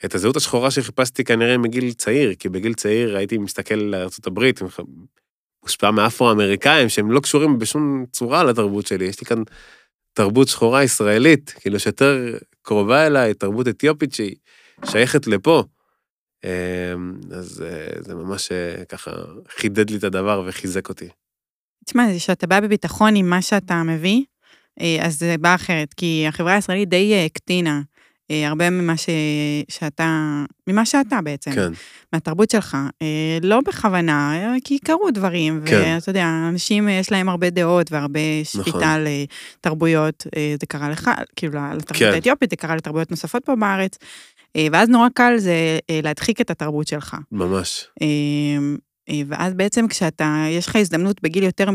[0.06, 4.52] את הזהות השחורה שחיפשתי כנראה מגיל צעיר, כי בגיל צעיר הייתי מסתכל לארה"ב,
[5.64, 9.06] מושפע מאפרו-אמריקאים, שהם לא קשורים בשום צורה לתרבות שלי.
[9.06, 9.44] יש לי כאן
[10.14, 14.36] תרבות שחורה ישראלית, כאילו שיותר קרובה אליי, תרבות אתיופית שהיא
[14.86, 15.64] שייכת לפה.
[17.32, 17.64] אז
[18.00, 18.52] זה ממש
[18.90, 19.12] ככה
[19.58, 21.08] חידד לי את הדבר וחיזק אותי.
[21.86, 24.24] תשמע, זה שאתה בא בביטחון עם מה שאתה מביא,
[25.02, 27.82] אז זה בא אחרת, כי החברה הישראלית די הקטינה
[28.30, 29.10] הרבה ממה ש...
[29.70, 31.72] שאתה, ממה שאתה בעצם, כן.
[32.14, 32.78] מהתרבות שלך.
[33.42, 35.96] לא בכוונה, כי קרו דברים, כן.
[35.96, 38.20] ואתה יודע, אנשים יש להם הרבה דעות והרבה
[38.60, 38.84] נכון.
[38.84, 39.08] על
[39.62, 40.28] תרבויות,
[40.60, 42.12] זה קרה לך, כאילו לתרבות כן.
[42.14, 43.98] האתיופית, זה קרה לתרבויות נוספות פה בארץ,
[44.72, 45.54] ואז נורא קל זה
[46.04, 47.18] להדחיק את התרבות שלך.
[47.32, 47.88] ממש.
[49.28, 51.70] ואז בעצם כשאתה, יש לך הזדמנות בגיל יותר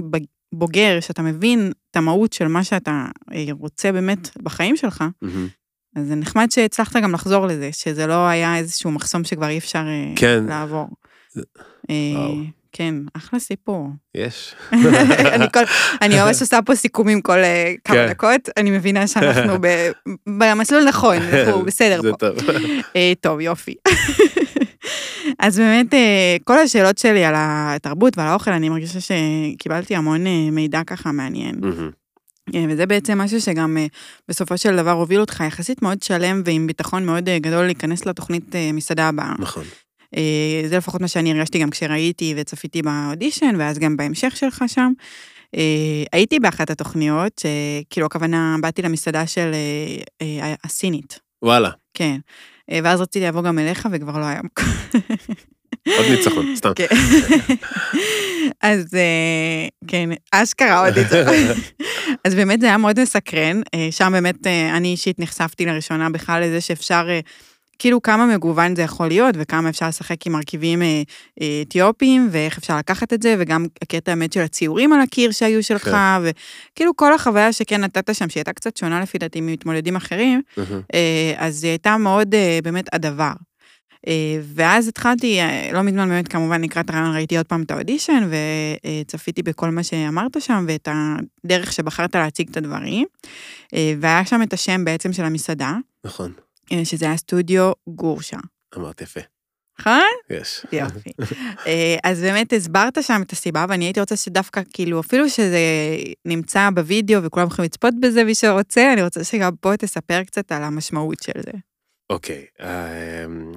[0.55, 3.07] בוגר, שאתה מבין את המהות של מה שאתה
[3.51, 5.49] רוצה באמת בחיים שלך, מהמם.
[5.97, 9.79] אז זה נחמד שהצלחת גם לחזור לזה, שזה לא היה איזשהו מחסום שכבר אי אפשר
[9.87, 10.45] אה, כן.
[10.49, 10.87] לעבור.
[11.33, 11.43] זה-
[11.91, 12.35] אה, וואו.
[12.77, 13.89] כן, אחלה סיפור.
[14.15, 14.55] יש.
[15.35, 15.65] אני, כל,
[16.03, 18.09] אני ממש עושה פה סיכומים כל אה, כמה כן.
[18.09, 19.91] דקות, אני מבינה שאנחנו ב,
[20.27, 22.17] במסלול נכון, אנחנו בסדר זה פה.
[22.17, 22.37] טוב.
[22.97, 23.75] אה, טוב, יופי.
[25.39, 30.51] אז באמת, אה, כל השאלות שלי על התרבות ועל האוכל, אני מרגישה שקיבלתי המון אה,
[30.53, 31.55] מידע ככה מעניין.
[32.55, 33.87] אה, וזה בעצם משהו שגם אה,
[34.29, 38.55] בסופו של דבר הוביל אותך יחסית מאוד שלם ועם ביטחון מאוד אה, גדול להיכנס לתוכנית
[38.57, 39.35] אה, מסעדה הבאה.
[39.39, 39.65] נכון.
[40.17, 44.93] אה, זה לפחות מה שאני הרגשתי גם כשראיתי וצפיתי באודישן, ואז גם בהמשך שלך שם.
[45.57, 52.17] אה, הייתי באחת התוכניות, שכאילו הכוונה, באתי למסעדה של אה, אה, הסינית, וואלה, כן.
[52.71, 54.65] אה, ואז רציתי לבוא גם אליך וכבר לא היה מקום.
[55.99, 56.73] עוד ניצחון, סתם.
[56.77, 56.87] כן.
[58.63, 61.65] אז אה, כן, אשכרה עוד ניצחון.
[62.25, 66.43] אז באמת זה היה מאוד מסקרן, אה, שם באמת אה, אני אישית נחשפתי לראשונה בכלל
[66.43, 67.21] לזה שאפשר, אה,
[67.85, 71.03] כאילו כמה מגוון זה יכול להיות, וכמה אפשר לשחק עם מרכיבים אה,
[71.41, 75.63] אה, אתיופיים, ואיך אפשר לקחת את זה, וגם הקטע האמת של הציורים על הקיר שהיו
[75.63, 76.23] שלך, כן.
[76.73, 80.43] וכאילו כל החוויה שכן נתת שם, שהיא הייתה קצת שונה לפי דעתי ממתמודדים אחרים.
[80.95, 83.33] אה, אז היא הייתה מאוד אה, באמת הדבר.
[84.43, 85.39] ואז התחלתי,
[85.73, 88.29] לא מזמן באמת כמובן לקראת הרעיון ראיתי עוד פעם את האודישן,
[89.05, 90.89] וצפיתי בכל מה שאמרת שם, ואת
[91.45, 93.07] הדרך שבחרת להציג את הדברים.
[93.73, 96.33] והיה שם את השם בעצם של המסעדה, נכון,
[96.85, 98.37] שזה היה סטודיו גורשה.
[98.77, 99.21] אמרת יפה.
[99.79, 100.03] נכון?
[100.31, 100.67] יש.
[100.73, 101.11] יופי.
[101.67, 105.59] אה, אז באמת הסברת שם את הסיבה, ואני הייתי רוצה שדווקא, כאילו, אפילו שזה
[106.25, 110.63] נמצא בווידאו וכולם יכולים לצפות בזה, מי שרוצה, אני רוצה שגם פה תספר קצת על
[110.63, 111.53] המשמעות של זה.
[112.11, 113.53] אוקיי, אמ,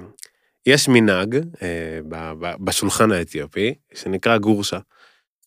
[0.66, 4.78] יש מנהג אה, ב- ב- בשולחן האתיופי, שנקרא גורשה,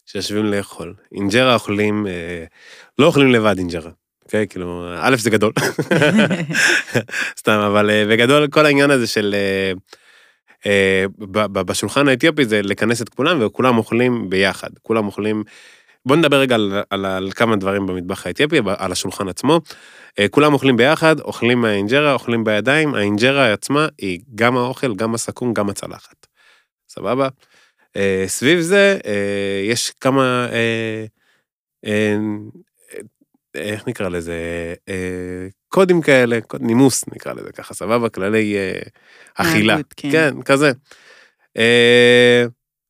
[0.05, 0.95] שיושבים לאכול.
[1.11, 2.45] אינג'רה אוכלים, אה,
[2.97, 3.91] לא אוכלים לבד אינג'רה,
[4.31, 4.47] אוקיי?
[4.47, 5.53] כאילו, א', זה גדול.
[7.39, 9.35] סתם, אבל אה, בגדול כל העניין הזה של...
[9.37, 9.71] אה,
[10.65, 11.05] אה,
[11.51, 15.43] בשולחן האתיופי זה לכנס את כולם וכולם אוכלים ביחד, כולם אוכלים...
[16.05, 19.59] בוא נדבר רגע על, על, על כמה דברים במטבח האתיופי, על השולחן עצמו.
[20.31, 25.69] כולם אוכלים ביחד, אוכלים מהאינג'רה, אוכלים בידיים, האינג'רה עצמה היא גם האוכל, גם הסכו"ם, גם
[25.69, 26.27] הצלחת.
[26.89, 27.27] סבבה?
[28.27, 28.99] סביב זה
[29.63, 30.47] יש כמה,
[33.55, 34.35] איך נקרא לזה,
[34.89, 38.09] אה, קודים כאלה, קוד נימוס נקרא לזה ככה, סבבה?
[38.09, 38.81] כללי אה,
[39.35, 39.77] אכילה.
[39.97, 40.11] כן.
[40.11, 40.71] כן, כזה.
[41.57, 42.45] אה,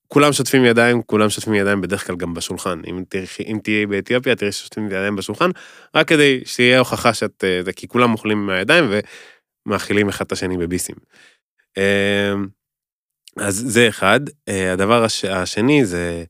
[0.08, 2.82] כולם שוטפים ידיים, כולם שוטפים ידיים בדרך כלל גם בשולחן.
[2.88, 3.04] אם
[3.40, 5.50] אם תהיי באתיופיה, תראי ששוטפים ידיים בשולחן,
[5.96, 7.44] רק כדי שיהיה הוכחה שאת...
[7.44, 8.92] אה, כי כולם אוכלים מהידיים
[9.66, 10.96] ומאכילים אחד את השני בביסים.
[11.78, 12.34] אה,
[13.38, 14.20] אז זה אחד.
[14.48, 16.24] אה, הדבר הש, השני זה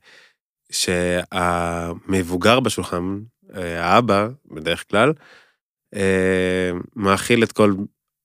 [0.71, 3.19] שהמבוגר בשולחן,
[3.53, 5.13] האבא, בדרך כלל,
[5.95, 7.73] אה, מאכיל את כל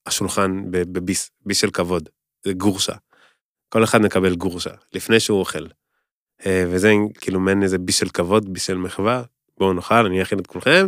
[0.06, 2.08] השולחן בביס, ביס של כבוד,
[2.44, 2.94] זה גורשה.
[3.68, 5.66] כל אחד מקבל גורשה, לפני שהוא אוכל.
[6.46, 9.22] אה, וזה כאילו מעין איזה ביס של כבוד, ביס של מחווה,
[9.58, 10.86] בואו נאכל, אני אכין את כולכם,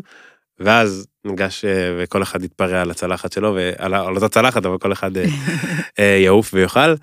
[0.58, 4.92] ואז ניגש אה, וכל אחד יתפרע על הצלחת שלו, ועל על אותה צלחת, אבל כל
[4.92, 5.24] אחד אה,
[5.98, 6.94] אה, יעוף ויאכל.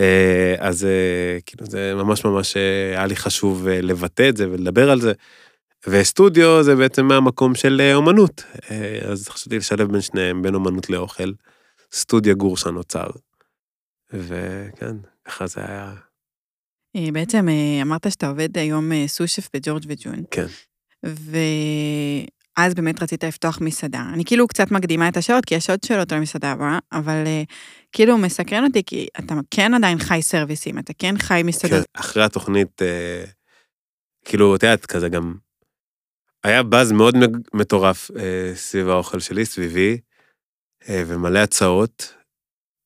[0.00, 4.50] אה, אז אה, כאילו זה ממש ממש אה, היה לי חשוב אה, לבטא את זה
[4.50, 5.12] ולדבר על זה.
[5.86, 10.90] וסטודיו זה בעצם מהמקום של אה, אומנות, אה, אז חשבתי לשלב בין שניהם, בין אומנות
[10.90, 11.32] לאוכל.
[11.92, 13.06] סטודיו גורשה נוצר.
[14.12, 15.94] וכן, ככה זה היה,
[16.96, 17.46] אה, בעצם
[17.82, 20.22] אמרת שאתה עובד היום סושף בג'ורג' וג'ון.
[20.30, 20.46] כן.
[21.02, 24.04] ואז באמת רצית לפתוח מסעדה.
[24.12, 27.24] אני כאילו קצת מקדימה את השאלות, כי יש עוד שאלות על המסעדה הבאה, אבל
[27.92, 31.86] כאילו מסקרן אותי, כי אתה כן עדיין חי סרוויסים, אתה כן חי מסעדות.
[31.86, 32.82] כן, אחרי התוכנית,
[34.24, 35.34] כאילו, את יודעת, כזה גם,
[36.48, 37.14] היה באז מאוד
[37.54, 39.98] מטורף אה, סביב האוכל שלי, סביבי,
[40.88, 42.14] אה, ומלא הצעות.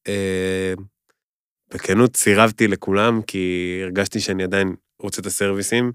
[0.08, 0.74] אה,
[1.74, 5.92] בכנות סירבתי לכולם, כי הרגשתי שאני עדיין רוצה את הסרוויסים.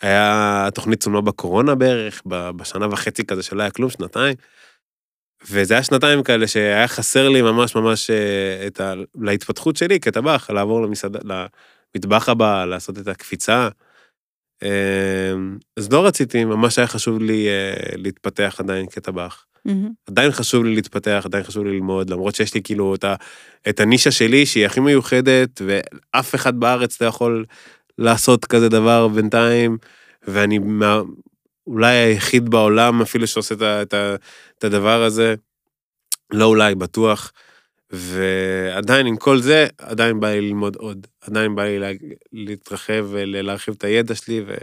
[0.00, 4.36] היה, התוכנית צולמה בקורונה בערך, בשנה וחצי כזה שלא היה כלום, שנתיים.
[5.50, 8.94] וזה היה שנתיים כאלה שהיה חסר לי ממש ממש אה, את ה...
[9.20, 11.18] להתפתחות שלי כטבח, לעבור למסעדה,
[11.94, 13.68] למטבח הבא, לעשות את הקפיצה.
[14.62, 15.32] אה,
[15.76, 19.46] אז לא רציתי, ממש היה חשוב לי אה, להתפתח עדיין כטבח.
[19.64, 19.90] מהמם.
[20.08, 23.14] עדיין חשוב לי להתפתח, עדיין חשוב לי ללמוד, למרות שיש לי כאילו את, ה,
[23.68, 27.44] את הנישה שלי שהיא הכי מיוחדת, ואף אחד בארץ לא יכול
[27.98, 29.78] לעשות כזה דבר בינתיים,
[30.28, 31.00] ואני מה,
[31.66, 34.14] אולי היחיד בעולם אפילו שעושה את, ה, את, ה,
[34.58, 35.34] את הדבר הזה,
[36.30, 37.32] לא אולי, בטוח.
[37.90, 41.06] ועדיין עם כל זה, עדיין בא לי ללמוד עוד.
[41.20, 41.90] עדיין בא לי לה,
[42.32, 44.54] להתרחב ולהרחיב את הידע שלי ו,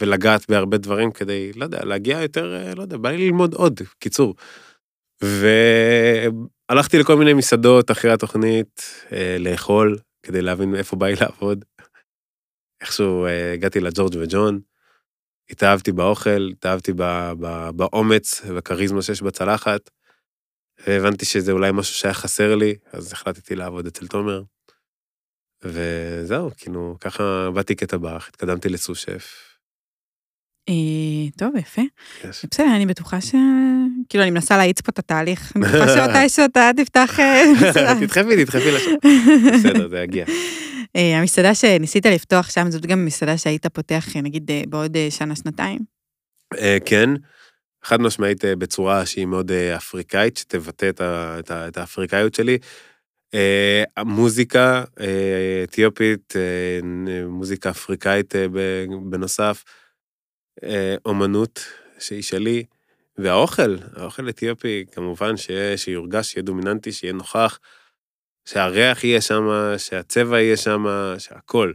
[0.00, 3.80] ולגעת בהרבה דברים כדי, לא יודע, להגיע יותר, אה, לא יודע, בא לי ללמוד עוד,
[3.98, 4.34] קיצור.
[5.22, 8.82] והלכתי לכל מיני מסעדות אחרי התוכנית,
[9.12, 11.64] אה, לאכול, כדי להבין איפה בא לי לעבוד.
[12.80, 14.60] איכשהו אה, הגעתי לג'ורג' וג'ון,
[15.50, 19.90] התאהבתי באוכל, התאהבתי ב- ב- באומץ ובכריזמה שיש בצלחת,
[20.88, 24.42] והבנתי שזה אולי משהו שהיה חסר לי, אז החלטתי לעבוד אצל תומר.
[25.62, 29.48] וזהו, כאילו, ככה באתי כטבח, התקדמתי לסו-שף.
[30.68, 31.82] אה, טוב, יפה.
[32.24, 32.44] יש.
[32.50, 33.34] בסדר, אני בטוחה ש...
[34.08, 35.52] כאילו, אני מנסה להאיץ פה את התהליך.
[35.56, 37.94] אני בטוחה שמתישהו אתה תפתח אה, מסעדה.
[38.00, 38.90] תדחפי, תדחפי לשם.
[39.54, 40.24] בסדר, זה יגיע.
[40.96, 45.08] אה, המסעדה שניסית לפתוח שם, זאת גם מסעדה שהיית פותח, אה, נגיד, אה, בעוד אה,
[45.10, 45.78] שנה-שנתיים?
[46.58, 47.10] אה, כן,
[47.82, 52.34] חד משמעית אה, בצורה שהיא מאוד אה, אפריקאית, שתבטא את ה- את ה- את האפריקאיות
[52.34, 52.58] שלי.
[53.34, 56.34] אה, המוזיקה אה, אתיופית,
[57.28, 58.34] מוזיקה אפריקאית
[59.10, 59.64] בנוסף,
[61.06, 61.64] אומנות
[61.98, 62.64] שהיא שלי,
[63.18, 67.58] והאוכל, האוכל אתיופי, כמובן שיהיה, שיורגש, שיהיה דומיננטי, שיהיה נוכח,
[68.48, 69.48] שהריח יהיה שם,
[69.78, 70.84] שהצבע יהיה שם,
[71.18, 71.72] שהכל.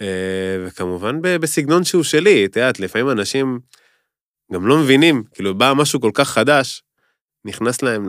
[0.00, 3.60] אה, וכמובן בסגנון שהוא שלי, את יודעת, לפעמים אנשים
[4.52, 6.82] גם לא מבינים, כאילו בא משהו כל כך חדש,
[7.44, 8.06] נכנס להם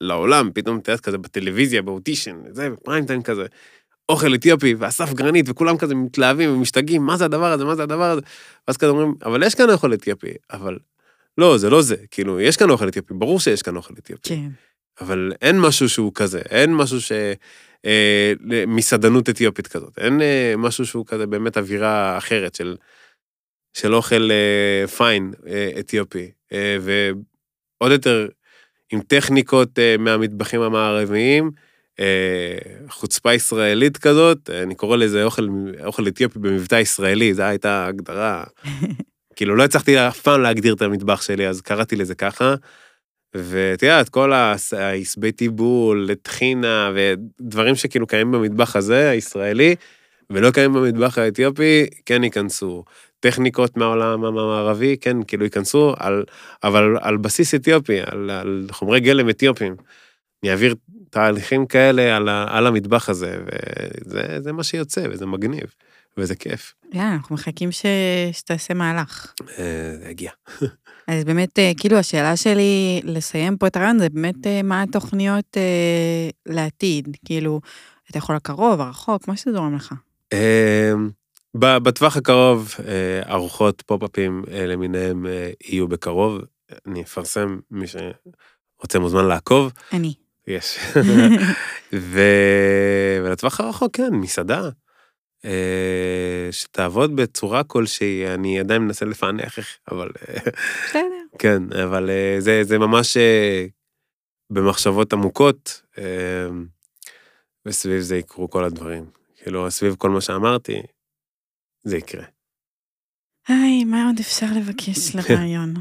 [0.00, 3.46] לעולם, פתאום, אתה יודע, כזה בטלוויזיה, באוטישן, זה, בפריים טיים כזה,
[4.08, 8.10] אוכל אתיופי, ואסף גרנית, וכולם כזה מתלהבים ומשתגעים, מה זה הדבר הזה, מה זה הדבר
[8.10, 8.20] הזה?
[8.68, 10.78] ואז כזה אומרים, אבל יש כאן אוכל אתיופי, אבל
[11.38, 14.28] לא, זה לא זה, כאילו, יש כאן אוכל אתיופי, ברור שיש כאן אוכל אתיופי.
[14.28, 14.48] כן.
[15.00, 17.12] אבל אין משהו שהוא כזה, אין משהו ש...
[17.84, 18.32] אה,
[18.66, 22.76] מסעדנות אתיופית כזאת, אין אה, משהו שהוא כזה באמת אווירה אחרת של,
[23.74, 28.28] של אוכל אה, פיין אה, אתיופי, אה, ועוד יותר
[28.92, 31.50] עם טכניקות אה, מהמטבחים המערביים,
[32.00, 32.58] אה,
[32.88, 35.48] חוצפה ישראלית כזאת, אה, אני קורא לזה אוכל,
[35.84, 38.44] אוכל אתיופי במבטא ישראלי, זו הייתה הגדרה.
[39.36, 42.54] כאילו לא הצלחתי אף פעם להגדיר את המטבח שלי, אז קראתי לזה ככה.
[43.36, 49.74] ואת יודעת, כל העשבי טיבול, טחינה, ודברים שכאילו קיימים במטבח הזה, הישראלי,
[50.30, 52.84] ולא קיימים במטבח האתיופי, כן ייכנסו.
[53.24, 56.24] טכניקות מהעולם המערבי, כן, כאילו ייכנסו, על,
[56.64, 59.76] אבל על בסיס אתיופי, על, על חומרי גלם אתיופיים.
[60.42, 60.74] אני אעביר
[61.10, 65.74] תהליכים כאלה על, על המטבח הזה, וזה זה מה שיוצא, וזה מגניב,
[66.18, 66.74] וזה כיף.
[66.92, 67.86] יאללה, אנחנו מחכים ש...
[68.32, 69.32] שתעשה מהלך.
[69.58, 70.30] אה, זה הגיע.
[71.08, 75.56] אז באמת, אה, כאילו, השאלה שלי לסיים פה את הרעיון זה באמת אה, מה התוכניות
[76.46, 77.16] לעתיד.
[77.24, 77.60] כאילו,
[78.10, 79.94] אתה יכול לקרוב, הרחוק, מה שזורם לך.
[81.56, 86.40] בטווח הקרוב, אה, ארוחות פופ-אפים אה, למיניהם אה, יהיו בקרוב.
[86.86, 89.72] אני אפרסם, מי שרוצה מוזמן לעקוב.
[89.92, 90.14] אני.
[90.46, 90.78] יש.
[91.92, 92.20] ו...
[93.24, 94.68] ולטווח הרחוק, כן, מסעדה.
[96.50, 100.10] שתעבוד בצורה כלשהי, אני עדיין מנסה לפענח איך, אבל
[100.88, 101.00] בסדר.
[101.38, 103.16] כן, אבל זה, זה ממש
[104.50, 105.82] במחשבות עמוקות,
[107.66, 109.04] וסביב זה יקרו כל הדברים.
[109.42, 110.82] כאילו, סביב כל מה שאמרתי,
[111.84, 112.24] זה יקרה.
[113.48, 115.74] היי, מה עוד אפשר לבקש לרעיון?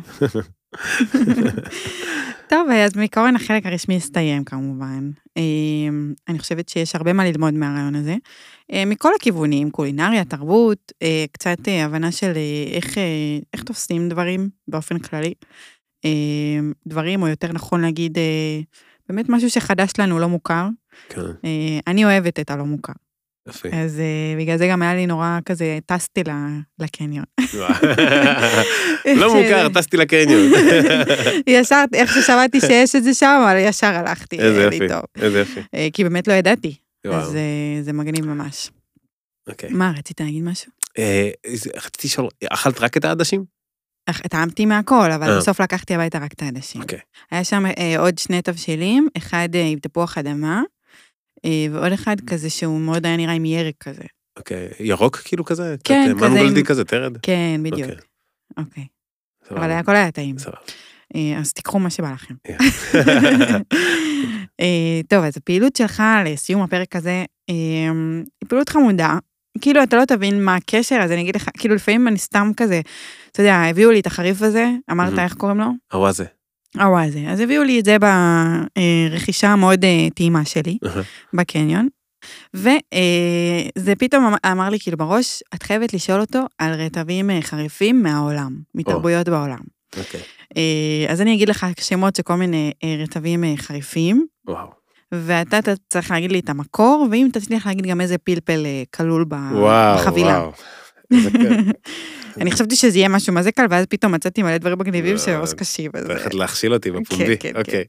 [2.49, 5.12] טוב, אז בעיקרון החלק הרשמי הסתיים כמובן.
[5.38, 8.16] אמ, אני חושבת שיש הרבה מה ללמוד מהרעיון הזה.
[8.72, 12.32] אה, מכל הכיוונים, קולינריה, תרבות, אה, קצת אה, הבנה של
[12.74, 12.97] איך,
[13.54, 15.34] איך תופסים דברים באופן כללי.
[16.06, 18.18] אמ, דברים, או יותר נכון להגיד,
[19.10, 20.68] באמת משהו שחדש לנו, לא מוכר.
[21.10, 21.22] כן,
[21.88, 22.93] אני אוהבת את הלא מוכר.
[23.50, 23.70] יפה.
[23.74, 27.26] אז אה, בגלל זה גם היה לי נורא כזה, טסתי ל- לקניון.
[29.16, 30.52] לא מוכר, טסתי לקניון.
[31.48, 35.02] ישר, איך ששמעתי שיש את זה שם, אבל ישר הלכתי, איזה טוב.
[35.24, 35.60] איזה יופי.
[35.76, 36.76] אה, כי באמת לא ידעתי,
[37.12, 37.41] אז אה,
[37.82, 38.70] זה מגניב ממש.
[39.50, 39.70] אוקיי.
[39.70, 40.72] מה, רצית להגיד משהו?
[41.76, 43.46] רציתי לשאול, אכלת רק את העדשים?
[44.30, 45.38] טעמתי מהכל, אבל.
[45.38, 46.82] בסוף לקחתי הביתה רק את העדשים.
[46.82, 47.00] אוקיי.
[47.32, 47.64] היה שם
[47.98, 50.62] עוד שני תבשילים, אחד עם תפוח אדמה,
[51.72, 54.04] ועוד אחד כזה שהוא מאוד היה נראה עם ירק כזה.
[54.38, 55.76] אוקיי, ירוק כאילו כזה?
[55.84, 57.18] כן, קצת, כזה מנגולדי כזה, תרד?
[57.22, 57.89] כן, בדיוק.
[57.89, 57.98] אוקיי,
[58.58, 58.86] אוקיי.
[59.50, 60.38] סבבה, אבל הכל היה טעים.
[60.38, 60.58] סבבה.
[61.16, 62.34] אה, אז תיקחו מה שבא לכם.
[64.62, 67.56] אה, טוב, אז הפעילות שלך לסיום הפרק הזה, אה,
[68.41, 69.18] היא פעילות חמודה.
[69.62, 72.82] כאילו, אתה לא תבין מה הקשר, אז אני אגיד לך, כאילו, לפעמים אני סתם כזה,
[73.32, 75.20] אתה יודע, הביאו לי את החריף הזה, אמרת.
[75.20, 75.66] איך קוראים לו?
[75.94, 76.26] הוואזה.
[76.80, 77.19] הוואזה.
[77.28, 80.78] אז הביאו לי את זה ברכישה המאוד אה, טעימה שלי,
[81.34, 81.88] בקניון.
[82.53, 88.03] וזה פתאום אמ- אמר לי כאילו בראש, את חייבת לשאול אותו על רטבים אה, חריפים
[88.03, 89.59] מהעולם, מתרבויות בעולם.
[89.97, 90.21] אוקיי,
[90.57, 94.67] אה, אז אני אגיד לך שמות של כל מיני אה, רטבים אה, חריפים, וואו.
[95.11, 99.26] ואתה ת- צריך להגיד לי את המקור, ואם תצליח להגיד גם איזה פלפל אה, כלול
[99.28, 100.39] ב- וואו, בחבילה.
[100.39, 100.51] וואו.
[102.41, 105.45] אני חשבתי שזה יהיה משהו מה זה קל, ואז פתאום מצאתי מלא דברים מגניבים לא,
[105.58, 105.91] קשים.
[105.93, 107.84] אז, אתה הולכת להכשיל אותי בפומבי, כן, כן, אוקיי.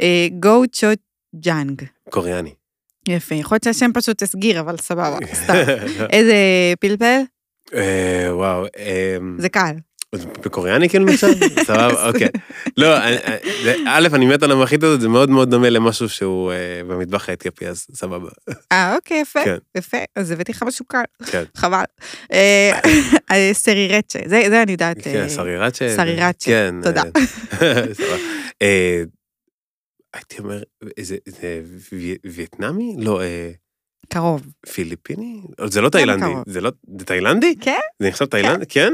[0.00, 1.82] אה, גוצ'וג'אנג.
[2.10, 2.54] קוריאני.
[3.08, 5.54] יפה, יכול להיות שהשם פשוט הסגיר, אבל סבבה, סתם.
[6.10, 6.34] איזה
[6.80, 7.20] פלפל?
[7.74, 9.74] אה, וואו, אמ, זה קל.
[10.22, 11.26] בקוריאני כאילו נחשב?
[11.66, 12.28] סבבה, אוקיי.
[12.76, 13.16] לא, אני-
[13.64, 16.56] זה- א', אני מת על המחית הזאת, זה מאוד מאוד דומה למשהו שהוא אה,
[16.88, 18.28] במטבח האתיופי, אז סבבה.
[18.72, 19.56] אה, אוקיי, יפה, כן.
[19.76, 19.96] יפה.
[20.16, 21.44] אז הבאתי לך משהו קל, כן.
[21.56, 21.84] חבל.
[22.32, 22.78] אה,
[23.30, 24.96] אה, סרירצ'ה, זה אני יודעת.
[25.02, 25.88] כן, אה, סרירצ'ה.
[25.96, 26.74] סרירצ'ה, כן.
[26.82, 27.02] תודה.
[27.62, 28.16] אה, סבבה.
[28.62, 29.02] אה,
[30.14, 30.62] הייתי אומר,
[30.98, 31.16] זה
[32.24, 32.96] וייטנאמי?
[32.98, 33.50] לא, אה,
[34.08, 34.46] קרוב.
[34.74, 35.40] פיליפיני?
[35.64, 36.26] זה לא תאילנדי.
[36.46, 37.54] זה לא, זה תאילנדי?
[37.60, 38.64] כן, זה נחשב תאילנדי?
[38.68, 38.92] כן?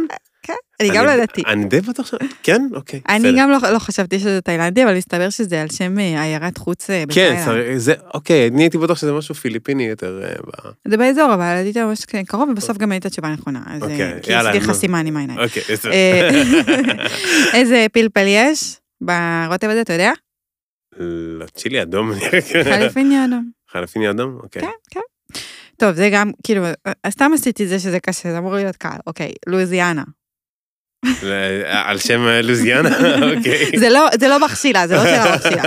[0.80, 1.42] אני גם לא ידעתי.
[1.46, 2.14] אני די בטוח ש...
[2.42, 2.62] כן?
[2.74, 3.00] אוקיי.
[3.08, 3.32] אני.
[3.38, 7.02] גם לא לא חשבתי שזה תאילנדי, אבל מסתבר שזה על שם אה, עיירת חוץ אה,
[7.02, 7.44] כן, בתאילנד.
[7.44, 10.22] סר- זה, אוקיי, אני הייתי בטוח שזה משהו פיליפיני יותר.
[10.24, 13.60] אה, זה באזור, אבל היית ממש קרוב, ובסוף גם הייתה תשובה נכונה.
[13.80, 14.74] אוקיי, כי יאללה, עשיתי לך נו.
[14.74, 15.38] סימן עם העיניים.
[15.40, 15.62] אוקיי,
[17.54, 20.12] איזה פלפל יש ברוטב הזה, אתה יודע?
[20.98, 22.10] לא, צ'ילי אדום.
[22.64, 23.50] חליפיני אדום.
[23.72, 24.38] חלפיני אדום?
[24.42, 24.62] אוקיי.
[24.62, 25.00] כן, כן.
[25.76, 26.64] טוב, זה גם, כאילו,
[27.08, 28.96] סתם עשיתי זה שזה קשה, זה אמור להיות קל.
[29.06, 30.02] אוקיי, לואיזיאנה.
[31.66, 32.88] על שם אה, לוזיאנה?
[33.36, 33.78] אוקיי.
[33.78, 35.62] זה לא, זה לא מכשילה, זה לא שאלה מכשילה.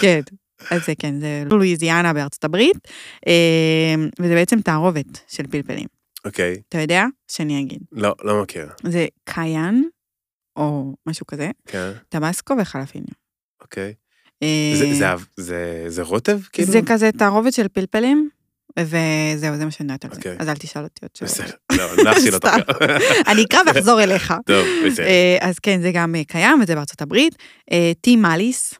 [0.00, 0.20] כן.
[0.70, 2.76] אז זה כן, זה לואיזיאנה בארצות הברית,
[3.26, 5.86] אה, וזה בעצם תערובת של פלפלים.
[6.24, 6.56] אוקיי.
[6.68, 7.04] אתה יודע?
[7.30, 7.78] שאני אגיד.
[7.92, 8.68] לא, לא מכיר.
[8.82, 9.82] זה קיאן,
[10.56, 13.06] או משהו כזה, כן, טבסקו וחלפיניו.
[13.62, 13.92] אוקיי.
[14.42, 15.06] אה, זה- זה-
[15.36, 16.72] זה- זה רוטב כאילו?
[16.72, 18.28] זה כזה תערובת של פלפלים,
[18.78, 20.16] וזהו, זה מה שאני יודעת על זה.
[20.16, 20.36] אוקיי.
[20.38, 21.32] אז אל תשאל אותי עוד שאלות.
[21.32, 22.48] בסדר, לא, לא אותך.
[22.48, 22.58] סתם.
[23.26, 24.34] אני אקרא ואחזור אליך.
[24.46, 25.06] טוב, בסדר.
[25.06, 27.36] אה, אז כן, זה גם אה, קיים, וזה בארצות הברית.
[27.72, 28.74] אה, טי מאליס,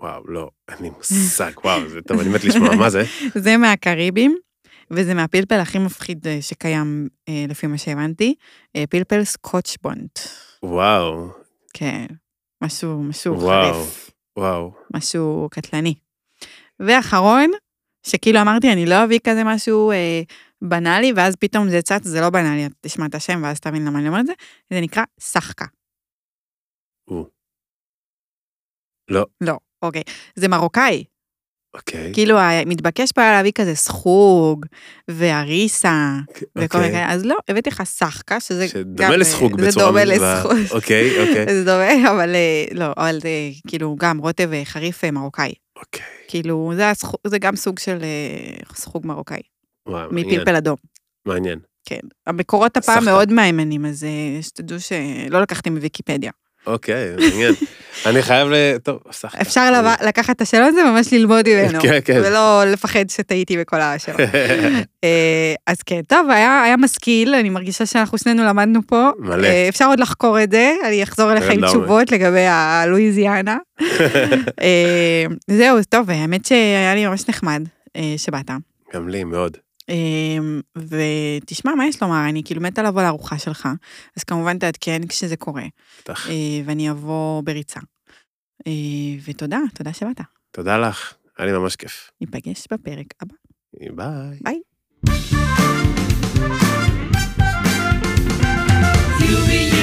[0.00, 3.04] וואו, לא, אין לי מושג, וואו, זה טוב, אני מת לשמוע, מה זה?
[3.44, 4.36] זה מהקריבים,
[4.90, 7.08] וזה מהפלפל הכי מפחיד שקיים,
[7.48, 8.34] לפי מה שהבנתי.
[8.90, 10.18] פלפל סקוטשבונט.
[10.62, 11.28] וואו,
[11.74, 12.06] כן,
[12.62, 13.74] משהו, משהו וואו.
[13.74, 14.72] חריף, וואו.
[14.94, 15.94] משהו קטלני.
[16.80, 17.50] ואחרון,
[18.06, 20.22] שכאילו אמרתי, אני לא אביא כזה משהו אה,
[20.62, 24.08] בנאלי, ואז פתאום זה צץ, זה לא בנאלי, תשמע את השם ואז תבין למה אני
[24.08, 24.32] אומרת את זה,
[24.72, 25.64] זה נקרא סחקה.
[29.10, 30.02] לא, לא, אוקיי.
[30.34, 31.04] זה מרוקאי,
[31.74, 32.10] אוקיי.
[32.14, 32.36] כאילו
[32.66, 34.66] מתבקש פה היה להביא כזה סחוג,
[35.10, 36.92] ואריסה, וכל מיני אוקיי.
[36.92, 38.68] כאלה, אז לא, הבאתי לך סחקה, שזה גם...
[38.68, 39.86] שדומה אה, לסחוג זה בצורה...
[39.86, 40.76] דומה מ- לסחוג.
[40.76, 41.46] אוקיי, אוקיי.
[41.54, 43.28] זה דומה, אבל אה, לא, אבל זה
[43.68, 45.52] כאילו גם רוטב אה, חריף אה, מרוקאי.
[45.84, 46.02] אוקיי.
[46.28, 49.40] כאילו, זה, הסחוג, זה גם סוג של אה, סחוג מרוקאי,
[49.88, 50.26] וואו, מעניין.
[50.26, 50.76] מפלפל אדום.
[51.26, 51.58] מעניין.
[51.84, 52.00] כן.
[52.26, 53.10] המקורות הפעם סחקה.
[53.10, 56.30] מאוד מהימנים, אז אה, שתדעו שלא לקחתי מוויקיפדיה.
[56.66, 57.54] אוקיי, מעניין.
[58.06, 58.78] אני חייב ל...
[58.82, 59.40] טוב, סחקה.
[59.40, 61.80] אפשר לקחת את השאלות הזה וממש ללמוד ממנו.
[61.80, 62.20] כן, כן.
[62.24, 64.20] ולא לפחד שטעיתי בכל השאלות.
[65.04, 69.10] אה, אז כן, טוב, היה, משכיל, אני מרגישה שאנחנו שנינו למדנו פה.
[69.18, 69.46] מלא.
[69.46, 71.66] אה, אפשר עוד לחקור את זה, אני אחזור אליך עם.
[71.66, 73.56] תשובות לגבי הלואיזיאנה.
[74.62, 77.62] אה, זהו, טוב, האמת שהיה לי ממש נחמד
[78.16, 78.50] שבאת.
[78.94, 79.56] גם לי, מאוד.
[79.88, 82.28] אמ, ותשמע, מה יש לומר?
[82.28, 83.68] אני כאילו מתה לבוא לארוחה שלך,
[84.16, 85.64] אז כמובן תעדכן כשזה קורה.
[86.00, 86.28] בטח.
[86.30, 87.80] אה, ואני אבוא בריצה.
[88.66, 88.72] אה,
[89.24, 90.20] ותודה, תודה שבאת.
[90.50, 92.10] תודה לך, היה לי ממש כיף.
[92.20, 93.34] ניפגש בפרק הבא.
[93.82, 94.38] אה, ביי.
[94.42, 94.60] ביי.
[99.20, 99.73] You be